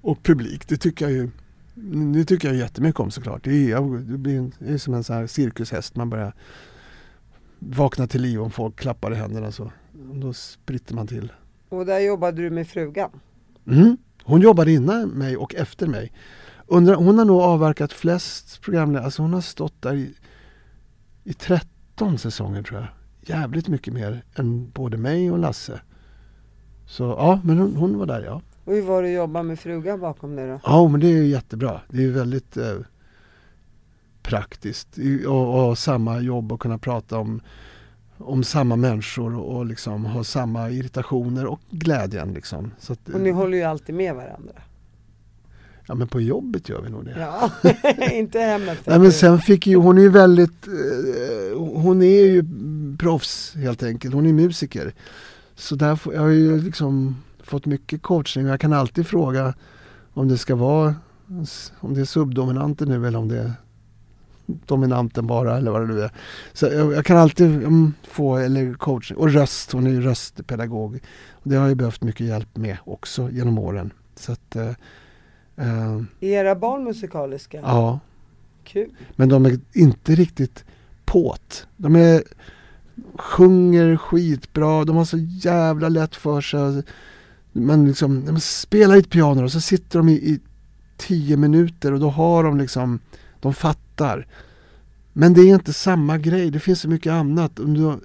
[0.00, 1.30] Och publik, det tycker jag ju
[2.14, 3.44] det tycker jag jättemycket om såklart.
[3.44, 5.96] Det är, jag- det blir en, det är som en sån här cirkushäst.
[5.96, 6.32] Man börjar
[7.58, 9.72] vakna till liv om folk klappar i händerna så.
[10.14, 11.32] Då spritter man till.
[11.68, 13.10] Och där jobbade du med frugan.
[13.66, 13.96] Mm.
[14.22, 16.12] Hon jobbade innan mig och efter mig.
[16.66, 19.04] Undrar, hon har nog avverkat flest programledare.
[19.04, 20.14] Alltså hon har stått där i,
[21.24, 22.88] i 13 säsonger tror jag.
[23.36, 25.80] Jävligt mycket mer än både mig och Lasse.
[26.86, 28.42] Så ja, men hon, hon var där ja.
[28.64, 30.60] Och hur var det att jobba med frugan bakom dig då?
[30.64, 31.80] Ja, men det är ju jättebra.
[31.88, 32.76] Det är ju väldigt eh,
[34.22, 34.98] praktiskt.
[35.26, 37.40] Och, och samma jobb och kunna prata om,
[38.18, 42.32] om samma människor och, och liksom ha samma irritationer och glädjen.
[42.32, 42.70] Liksom.
[42.78, 44.52] Så att, Och ni håller ju alltid med varandra.
[45.86, 47.16] Ja, men på jobbet gör vi nog det.
[47.20, 47.50] Ja,
[48.12, 48.78] inte hemmet.
[48.84, 50.72] Nej, men sen fick ju, hon är ju väldigt, eh,
[51.80, 52.44] hon är ju
[52.98, 54.14] proffs helt enkelt.
[54.14, 54.94] Hon är musiker.
[55.54, 59.54] Så där får, jag har ju liksom fått mycket coachning jag kan alltid fråga
[60.12, 60.94] om det ska vara,
[61.80, 63.52] om det är subdominanten nu eller om det är
[64.46, 66.10] dominanten bara eller vad det nu är.
[66.52, 71.00] Så jag, jag kan alltid mm, få, eller coachning, och röst, hon är ju röstpedagog.
[71.30, 73.92] Och det har jag behövt mycket hjälp med också genom åren.
[74.14, 74.72] Så att, eh,
[75.56, 77.60] Är era barn musikaliska?
[77.62, 78.00] ja.
[78.64, 78.90] Kul.
[79.16, 80.64] Men de är inte riktigt
[81.10, 81.66] påt.
[81.76, 82.22] De är,
[83.14, 86.82] sjunger skitbra, de har så jävla lätt för sig.
[87.52, 90.40] Men liksom, de spelar ett piano och så sitter de i, i
[90.96, 92.98] tio minuter och då har de liksom,
[93.40, 94.26] de fattar.
[95.12, 97.58] Men det är inte samma grej, det finns så mycket annat.
[97.58, 98.00] Om du,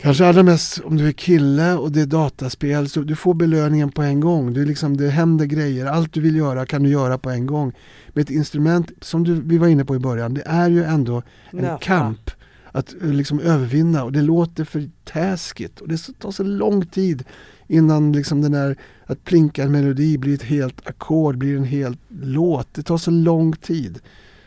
[0.00, 3.90] kanske allra mest om du är kille och det är dataspel, så du får belöningen
[3.92, 4.52] på en gång.
[4.52, 7.72] Du liksom, det händer grejer, allt du vill göra kan du göra på en gång.
[8.08, 11.22] Med ett instrument, som du, vi var inne på i början, det är ju ändå
[11.50, 11.78] en Nöta.
[11.78, 12.30] kamp
[12.72, 17.24] att eh, liksom övervinna och det låter för taskigt och det tar så lång tid
[17.66, 18.76] innan liksom den där,
[19.06, 22.74] att plinka en melodi blir ett helt ackord, blir en hel låt.
[22.74, 23.98] Det tar så lång tid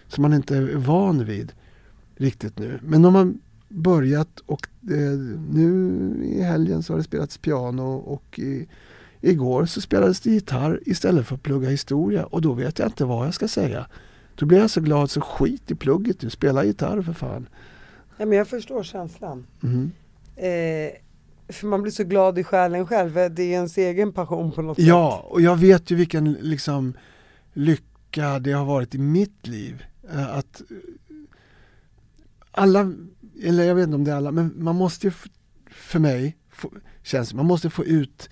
[0.08, 1.52] som man inte är van vid
[2.18, 2.80] riktigt nu.
[2.84, 3.40] Men om man
[3.74, 5.18] börjat och eh,
[5.52, 8.68] nu i helgen så har det spelats piano och i,
[9.22, 13.06] igår så spelades det gitarr istället för att plugga historia och då vet jag inte
[13.06, 13.88] vad jag ska säga.
[14.36, 17.50] Då blir jag så glad så skit i plugget du, spela gitarr för fan.
[18.18, 19.46] Ja, men jag förstår känslan.
[19.64, 19.92] Mm.
[20.36, 20.92] Eh,
[21.54, 24.62] För man blir så glad i själen själv, för det är ens egen passion på
[24.62, 25.32] något Ja, sätt.
[25.32, 26.94] och jag vet ju vilken liksom
[27.54, 29.84] lycka det har varit i mitt liv.
[30.14, 30.78] Eh, Att eh,
[32.52, 32.94] alla,
[33.44, 35.14] eller jag vet inte om det är alla, men man måste ju
[35.70, 36.72] för mig, få,
[37.04, 38.30] känns man måste få ut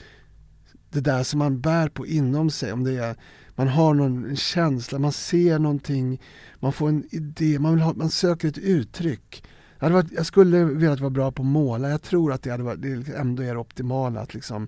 [0.89, 2.71] det där som man bär på inom sig.
[2.71, 3.15] Om det är,
[3.55, 6.21] man har någon känsla, man ser någonting,
[6.59, 9.43] man får en idé, man, vill ha, man söker ett uttryck.
[9.79, 12.51] Jag, hade varit, jag skulle velat vara bra på att måla, jag tror att det,
[12.51, 14.21] hade varit, det liksom ändå är det optimala.
[14.21, 14.67] Att liksom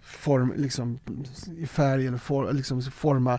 [0.00, 0.98] form, liksom,
[1.56, 3.38] i färg eller for, liksom forma,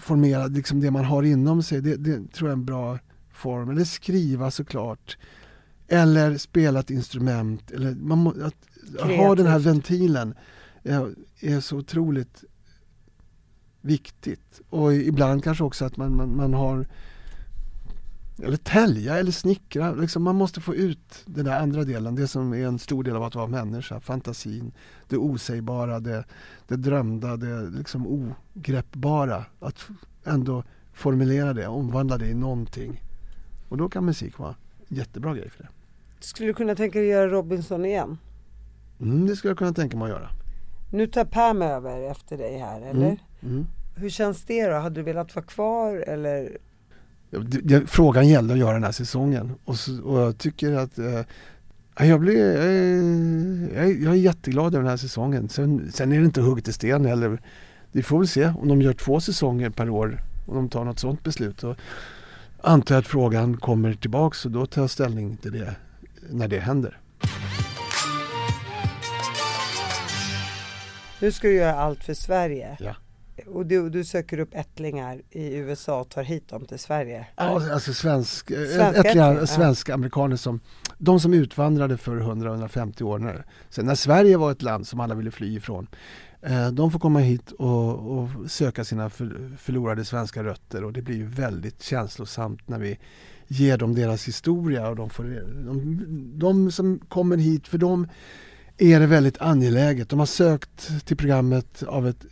[0.00, 1.80] formera liksom det man har inom sig.
[1.80, 2.98] Det, det tror jag är en bra
[3.38, 3.70] form.
[3.70, 5.18] Eller skriva såklart.
[5.88, 7.70] Eller spela ett instrument.
[7.70, 8.54] Eller man må, att,
[9.00, 9.66] att ha den här Kreativt.
[9.66, 10.34] ventilen
[10.82, 12.44] är, är så otroligt
[13.80, 14.60] viktigt.
[14.70, 16.86] Och ibland kanske också att man, man, man har
[18.42, 19.92] eller tälja eller snickra.
[19.92, 22.14] Liksom man måste få ut den där andra delen.
[22.14, 24.00] Det som är en stor del av att vara människa.
[24.00, 24.72] Fantasin,
[25.08, 26.24] det osägbara, det,
[26.68, 29.44] det drömda, det liksom ogreppbara.
[29.60, 29.86] Att
[30.24, 33.02] ändå formulera det, omvandla det i någonting.
[33.68, 34.54] Och då kan musik vara
[34.88, 35.68] en jättebra grej för det.
[36.20, 38.18] Skulle du kunna tänka dig att göra Robinson igen?
[39.00, 40.30] Mm, det skulle jag kunna tänka mig att göra.
[40.92, 43.06] Nu tar Pam över efter dig här, eller?
[43.06, 43.66] Mm, mm.
[43.96, 44.74] Hur känns det då?
[44.76, 46.58] Hade du velat vara kvar eller?
[47.86, 51.20] Frågan gällde att göra den här säsongen och, så, och jag tycker att eh,
[52.08, 52.56] jag, blir,
[53.74, 55.48] jag, är- jag är jätteglad över den här säsongen.
[55.48, 57.42] Sen, sen är det inte hugget i sten heller.
[57.92, 60.20] Vi får väl se om de gör två säsonger per år.
[60.46, 61.64] Om de tar något sådant beslut.
[61.64, 61.76] Och
[62.60, 65.74] antar jag att frågan kommer tillbaks och då tar jag ställning till det
[66.30, 67.00] när det händer.
[71.20, 72.76] Nu ska du göra allt för Sverige.
[72.80, 72.94] Ja.
[73.46, 77.26] Och du, du söker upp ättlingar i USA och tar hit dem till Sverige.
[77.36, 79.46] Ja, alltså svensk, eh, Svenska ättlingar, ja.
[79.46, 80.60] svenska amerikaner som,
[80.98, 85.14] de som utvandrade för 100-150 år när, sen när Sverige var ett land som alla
[85.14, 85.86] ville fly ifrån.
[86.42, 89.10] Eh, de får komma hit och, och söka sina
[89.56, 92.98] förlorade svenska rötter och det blir ju väldigt känslosamt när vi
[93.48, 95.24] ger dem deras historia och de, får,
[95.66, 96.06] de,
[96.38, 98.08] de som kommer hit, för dem
[98.78, 100.08] är det väldigt angeläget.
[100.08, 102.26] De har sökt till programmet av, ett,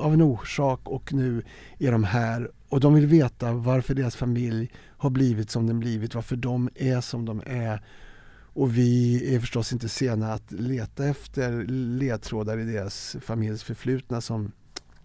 [0.00, 1.42] av en orsak och nu
[1.78, 6.14] är de här och de vill veta varför deras familj har blivit som den blivit,
[6.14, 7.82] varför de är som de är.
[8.52, 11.64] Och vi är förstås inte sena att leta efter
[11.98, 14.52] ledtrådar i deras familjs förflutna som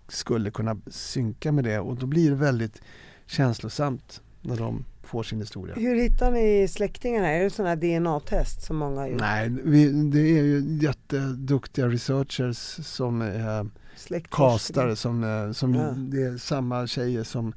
[0.08, 2.82] skulle kunna synka med det och då blir det väldigt
[3.26, 5.76] känslosamt när de får sin historia.
[5.76, 7.28] Hur hittar ni släktingarna?
[7.28, 9.20] Är det sådana DNA-test som många har gjort?
[9.20, 13.70] Nej, vi, det är ju jätteduktiga researchers som är
[14.30, 15.91] castare som, eh, som Ja.
[15.98, 17.54] det är samma tjejer som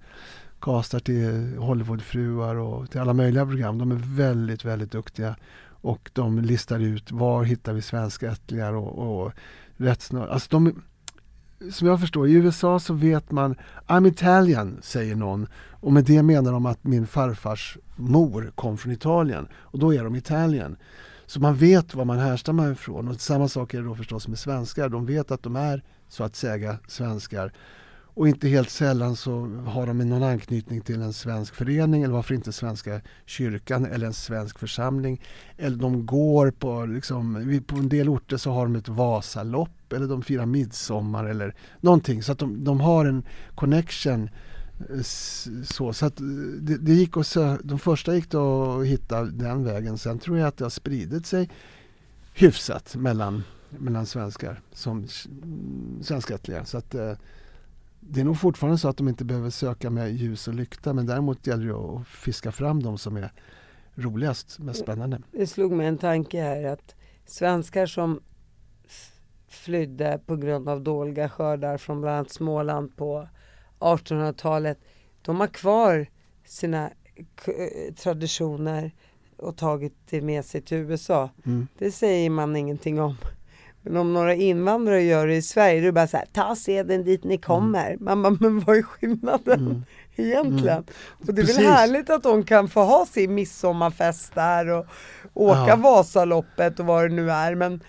[0.60, 3.78] castar till Hollywoodfruar och till alla möjliga program.
[3.78, 5.36] De är väldigt, väldigt duktiga
[5.80, 9.32] och de listar ut var hittar vi svenskättlingar och, och
[9.76, 10.14] rätt.
[10.14, 10.82] Alltså de,
[11.72, 13.56] som jag förstår, i USA så vet man
[13.86, 15.46] I'm Italian, säger någon.
[15.80, 19.48] Och med det menar de att min farfars mor kom från Italien.
[19.54, 20.76] Och då är de Italien.
[21.26, 23.08] Så man vet var man härstammar ifrån.
[23.08, 24.88] Och samma sak är det då förstås med svenskar.
[24.88, 27.52] De vet att de är så att säga svenskar.
[28.18, 32.34] Och inte helt sällan så har de någon anknytning till en svensk förening eller varför
[32.34, 35.22] inte Svenska kyrkan eller en svensk församling.
[35.56, 40.06] Eller de går på, liksom, på en del orter så har de ett Vasalopp eller
[40.06, 42.22] de firar midsommar eller någonting.
[42.22, 43.22] Så att de, de har en
[43.54, 44.30] connection.
[44.90, 45.02] Eh,
[45.64, 46.26] så, så att eh,
[46.60, 49.98] det, det gick att sö- de första gick det att hitta den vägen.
[49.98, 51.50] Sen tror jag att det har spridit sig
[52.34, 56.64] hyfsat mellan, mellan svenskar som mm, svenskättliga.
[56.64, 57.12] Så att eh,
[58.10, 61.06] det är nog fortfarande så att de inte behöver söka med ljus och lykta men
[61.06, 63.32] däremot gäller det att fiska fram de som är
[63.94, 65.22] roligast, mest spännande.
[65.32, 66.94] Det slog mig en tanke här att
[67.26, 68.20] svenskar som
[69.48, 73.28] flydde på grund av dåliga skördar från bland annat Småland på
[73.78, 74.78] 1800-talet.
[75.22, 76.06] De har kvar
[76.44, 76.90] sina
[77.96, 78.92] traditioner
[79.36, 81.30] och tagit det med sig till USA.
[81.46, 81.66] Mm.
[81.78, 83.16] Det säger man ingenting om.
[83.82, 86.56] Men om några invandrare gör det i Sverige, då är det bara så här, ta
[86.56, 87.96] seden dit ni kommer.
[88.00, 89.82] Man bara, men vad är skillnaden Mm.
[90.16, 90.84] egentligen?
[91.26, 91.58] Och det är Precis.
[91.58, 94.86] väl härligt att de kan få ha sin midsommarfest där och
[95.34, 95.76] åka Ja.
[95.76, 97.54] Vasaloppet och vad det nu är.
[97.54, 97.80] Men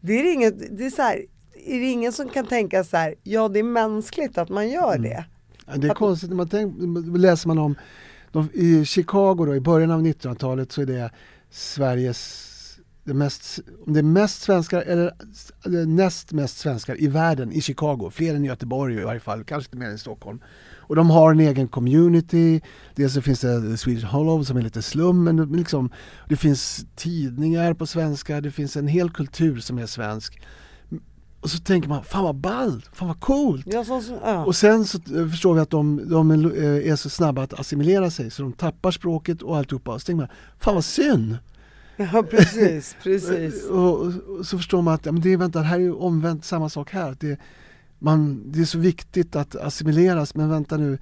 [0.00, 1.22] det är inget, det är så här,
[1.66, 4.94] är det ingen som kan tänka så här, ja det är mänskligt att man gör
[4.96, 5.02] Mm.
[5.02, 5.24] det.
[5.66, 7.74] Ja, Det är konstigt när man tänker, läser man om
[8.32, 11.10] de, i Chicago då, i början av 1900-talet så är det
[11.50, 12.49] Sveriges
[13.10, 15.12] det, mest, om det är mest svenskar eller
[15.86, 18.10] näst mest svenskar i världen i Chicago.
[18.10, 20.40] Fler än i Göteborg i varje fall, kanske inte mer än i Stockholm.
[20.76, 22.60] Och de har en egen community.
[22.94, 25.90] Dels så finns det Swedish Hollow som är lite slum, men liksom,
[26.28, 30.42] det finns tidningar på svenska, det finns en hel kultur som är svensk.
[31.40, 33.66] Och så tänker man, fan vad ballt, fan vad coolt!
[33.66, 34.44] Ja, så, så, ja.
[34.44, 37.60] Och sen så eh, förstår vi att de, de är, eh, är så snabba att
[37.60, 39.94] assimilera sig så de tappar språket och alltihopa.
[39.94, 41.38] Och så tänker man, fan vad synd!
[42.12, 43.64] ja precis, precis.
[43.64, 44.06] Och, och,
[44.38, 47.16] och så förstår man att ja, men det, vänta, här är omvänt samma sak här.
[47.20, 47.38] Det,
[47.98, 50.98] man, det är så viktigt att assimileras men vänta nu,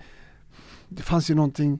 [0.88, 1.78] det fanns ju någonting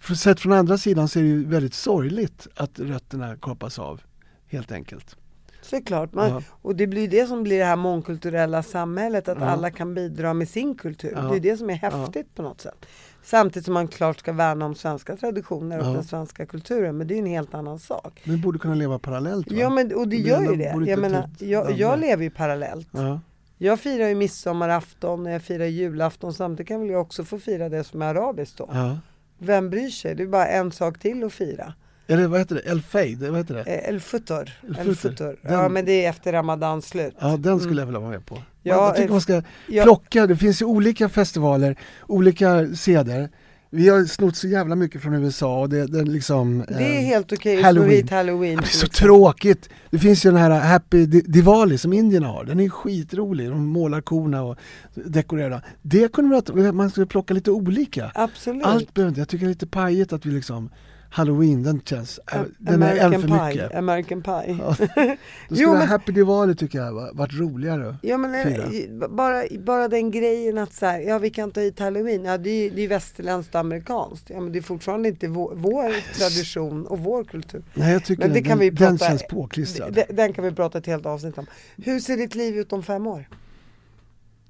[0.00, 4.00] för sett från andra sidan så är det ju väldigt sorgligt att rötterna kapas av,
[4.46, 5.16] helt enkelt.
[5.62, 6.14] Såklart.
[6.14, 6.42] Man, Ja.
[6.50, 9.44] Och det blir det som blir det här mångkulturella samhället, att Ja.
[9.46, 11.12] alla kan bidra med sin kultur.
[11.16, 11.22] Ja.
[11.22, 12.86] Det är det som är häftigt på något sätt.
[13.24, 15.90] Samtidigt som man klart ska värna om svenska traditioner och Ja.
[15.90, 18.20] den svenska kulturen, men det är en helt annan sak.
[18.24, 19.56] Men borde kunna leva parallellt va?
[19.58, 20.86] Ja, men, och det Det gör ju det.
[20.90, 22.88] Jag, menar, ta- jag, jag lever ju parallellt.
[22.90, 23.20] Ja.
[23.58, 27.68] Jag firar ju midsommarafton och jag firar julafton, samtidigt kan väl jag också få fira
[27.68, 28.68] det som är arabiskt då.
[28.72, 28.98] Ja.
[29.38, 30.14] Vem bryr sig?
[30.14, 31.74] Det är bara en sak till att fira.
[32.06, 32.60] Eller vad heter det?
[32.70, 33.60] El Feid, vad heter det?
[33.60, 34.50] Eh, El Futur.
[34.78, 34.96] El.
[35.16, 37.14] Den- Ja men det är efter Ramadans slut.
[37.20, 38.38] Ja, den skulle jag vilja vara med på.
[38.62, 39.82] Ja, jag tycker eh, man ska ja.
[39.82, 41.76] plocka, det finns ju olika festivaler,
[42.06, 43.28] olika seder.
[43.74, 46.64] Vi har snott så jävla mycket från USA och det, det liksom...
[46.68, 48.08] Det är eh, helt okej slå Halloween.
[48.08, 48.56] halloween.
[48.56, 48.98] Det är så exempel.
[49.08, 49.68] tråkigt!
[49.90, 53.50] Det finns ju den här Happy Di- Diwali som indierna har, den är skitrolig.
[53.50, 54.56] De målar korna och
[54.94, 55.64] dekorerar.
[55.82, 58.12] Det kunde man, man skulle plocka lite olika.
[58.14, 58.64] Absolut.
[58.66, 60.70] Allt behöver inte, jag tycker det är lite pajigt att vi liksom
[61.14, 63.62] Halloween, den känns, äh, A- den är en American för Pie.
[63.62, 63.74] mycket.
[63.78, 64.56] American Pie.
[64.60, 64.76] Ja.
[64.96, 65.16] Då
[65.48, 67.96] Jo, skulle men- Happy Diwali tycker jag var- varit roligare.
[68.02, 69.08] Ja men eh, Fira.
[69.08, 72.50] bara, bara den grejen att så här, ja vi kan ta hit halloween, ja det
[72.50, 74.30] är, det är västerländskt amerikanskt.
[74.30, 77.62] Ja men det är fortfarande inte vår, vår tradition och vår kultur.
[77.74, 79.92] Nej jag tycker Men det den, kan vi den prata, känns påklistrad.
[79.94, 81.46] Den, den kan vi prata ett helt avsnitt om.
[81.76, 83.28] Hur ser ditt liv ut om fem år?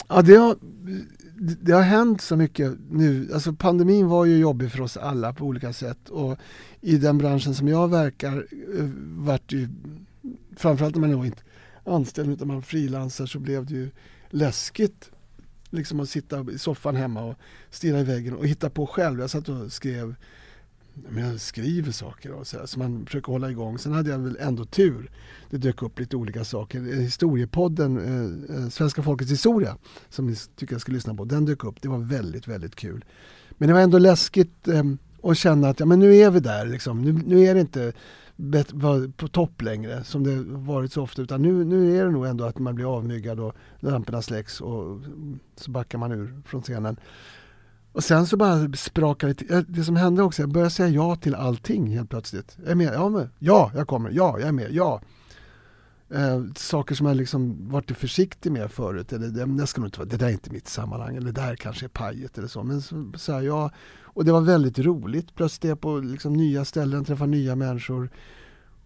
[0.08, 0.56] Ja, det, har,
[1.42, 3.30] det har hänt så mycket nu.
[3.34, 6.08] Alltså pandemin var ju jobbig för oss alla på olika sätt.
[6.08, 6.38] Och
[6.80, 8.46] i den branschen som jag verkar
[8.78, 9.68] eh, vart ju,
[10.56, 11.42] framförallt när man då inte
[11.84, 13.90] anställd utan man frilansar så blev det ju
[14.30, 15.10] läskigt
[15.70, 17.34] liksom att sitta i soffan hemma och
[17.70, 19.20] stirra i väggen och hitta på själv.
[19.20, 20.14] Jag satt och skrev
[20.94, 23.78] men jag skriver saker och så, här, så man försöker hålla igång.
[23.78, 25.10] Sen hade jag väl ändå tur.
[25.50, 26.78] Det dök upp lite olika saker.
[26.78, 29.76] Eh, historiepodden, eh, eh, Svenska folkets historia,
[30.08, 31.82] som ni tycker jag ska lyssna på, den dök upp.
[31.82, 33.04] Det var väldigt, väldigt kul.
[33.50, 34.84] Men det var ändå läskigt eh,
[35.22, 36.66] att känna att ja, men nu är vi där.
[36.66, 37.02] Liksom.
[37.02, 37.92] Nu, nu är det inte
[38.36, 41.22] bet- på topp längre som det varit så ofta.
[41.22, 44.82] Utan nu, nu är det nog ändå att man blir avmyggad och lamporna släcks och
[44.84, 46.96] mm, så backar man ur från scenen.
[47.92, 49.64] Och sen så bara sprakade det till.
[49.68, 52.56] Det som hände också, jag började säga ja till allting helt plötsligt.
[52.62, 53.28] Jag är med, ja, med.
[53.38, 55.00] ja jag kommer, ja jag är med, ja.
[56.10, 59.12] Eh, saker som jag liksom varit försiktig med förut.
[59.12, 61.40] Eller, det, det, ska nog inte vara, det där är inte mitt sammanhang, eller det
[61.40, 62.62] där kanske är pajet eller så.
[62.62, 63.70] Men så, så här, ja,
[64.02, 65.34] och det var väldigt roligt.
[65.34, 68.10] Plötsligt är jag på liksom, nya ställen, träffar nya människor.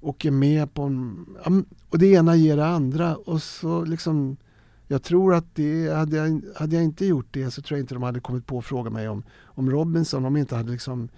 [0.00, 3.16] Och är med på en, och det ena ger det andra.
[3.16, 4.36] Och så liksom
[4.88, 7.94] jag tror att det, hade, jag, hade jag inte gjort det så tror jag inte
[7.94, 10.24] de hade kommit på att fråga mig om, om Robinson.
[10.24, 11.08] Om de inte hade liksom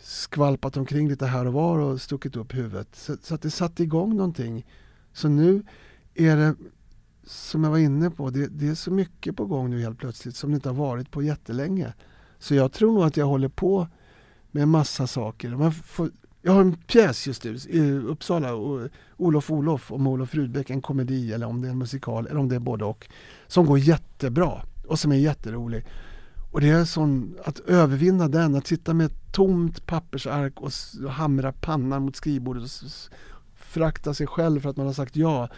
[0.00, 2.88] skvalpat omkring lite här och var och stuckit upp huvudet.
[2.92, 4.66] Så, så att det satte igång någonting.
[5.12, 5.62] Så nu
[6.14, 6.54] är det,
[7.24, 10.36] som jag var inne på, det, det är så mycket på gång nu helt plötsligt
[10.36, 11.92] som det inte har varit på jättelänge.
[12.38, 13.88] Så jag tror nog att jag håller på
[14.50, 15.50] med en massa saker.
[15.50, 16.10] Man får,
[16.42, 20.82] jag har en pjäs just nu i Uppsala, och Olof Olof om Olof Rudbeck, en
[20.82, 23.08] komedi eller om det är en musikal eller om det är både och.
[23.46, 25.84] Som går jättebra och som är jätterolig.
[26.50, 30.72] Och det är som att övervinna den, att sitta med ett tomt pappersark och,
[31.10, 33.16] hamra pannan mot skrivbordet och frakta
[33.54, 35.48] förakta sig själv för att man har sagt ja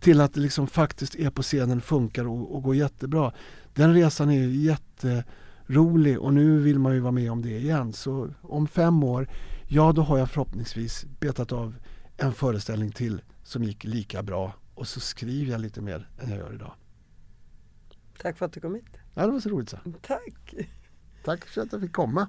[0.00, 3.32] till att det liksom faktiskt är på scenen, funkar och, och går jättebra.
[3.74, 7.92] Den resan är jätterolig och nu vill man ju vara med om det igen.
[7.92, 9.28] Så om fem år,
[9.68, 11.74] ja då har jag förhoppningsvis betat av
[12.16, 16.38] en föreställning till som gick lika bra och så skriver jag lite mer än jag
[16.38, 16.72] gör idag.
[18.18, 18.96] Tack för att du kom hit.
[19.14, 19.78] Ja, det var så roligt så.
[20.02, 20.54] Tack.
[21.24, 22.28] Tack för att jag fick komma.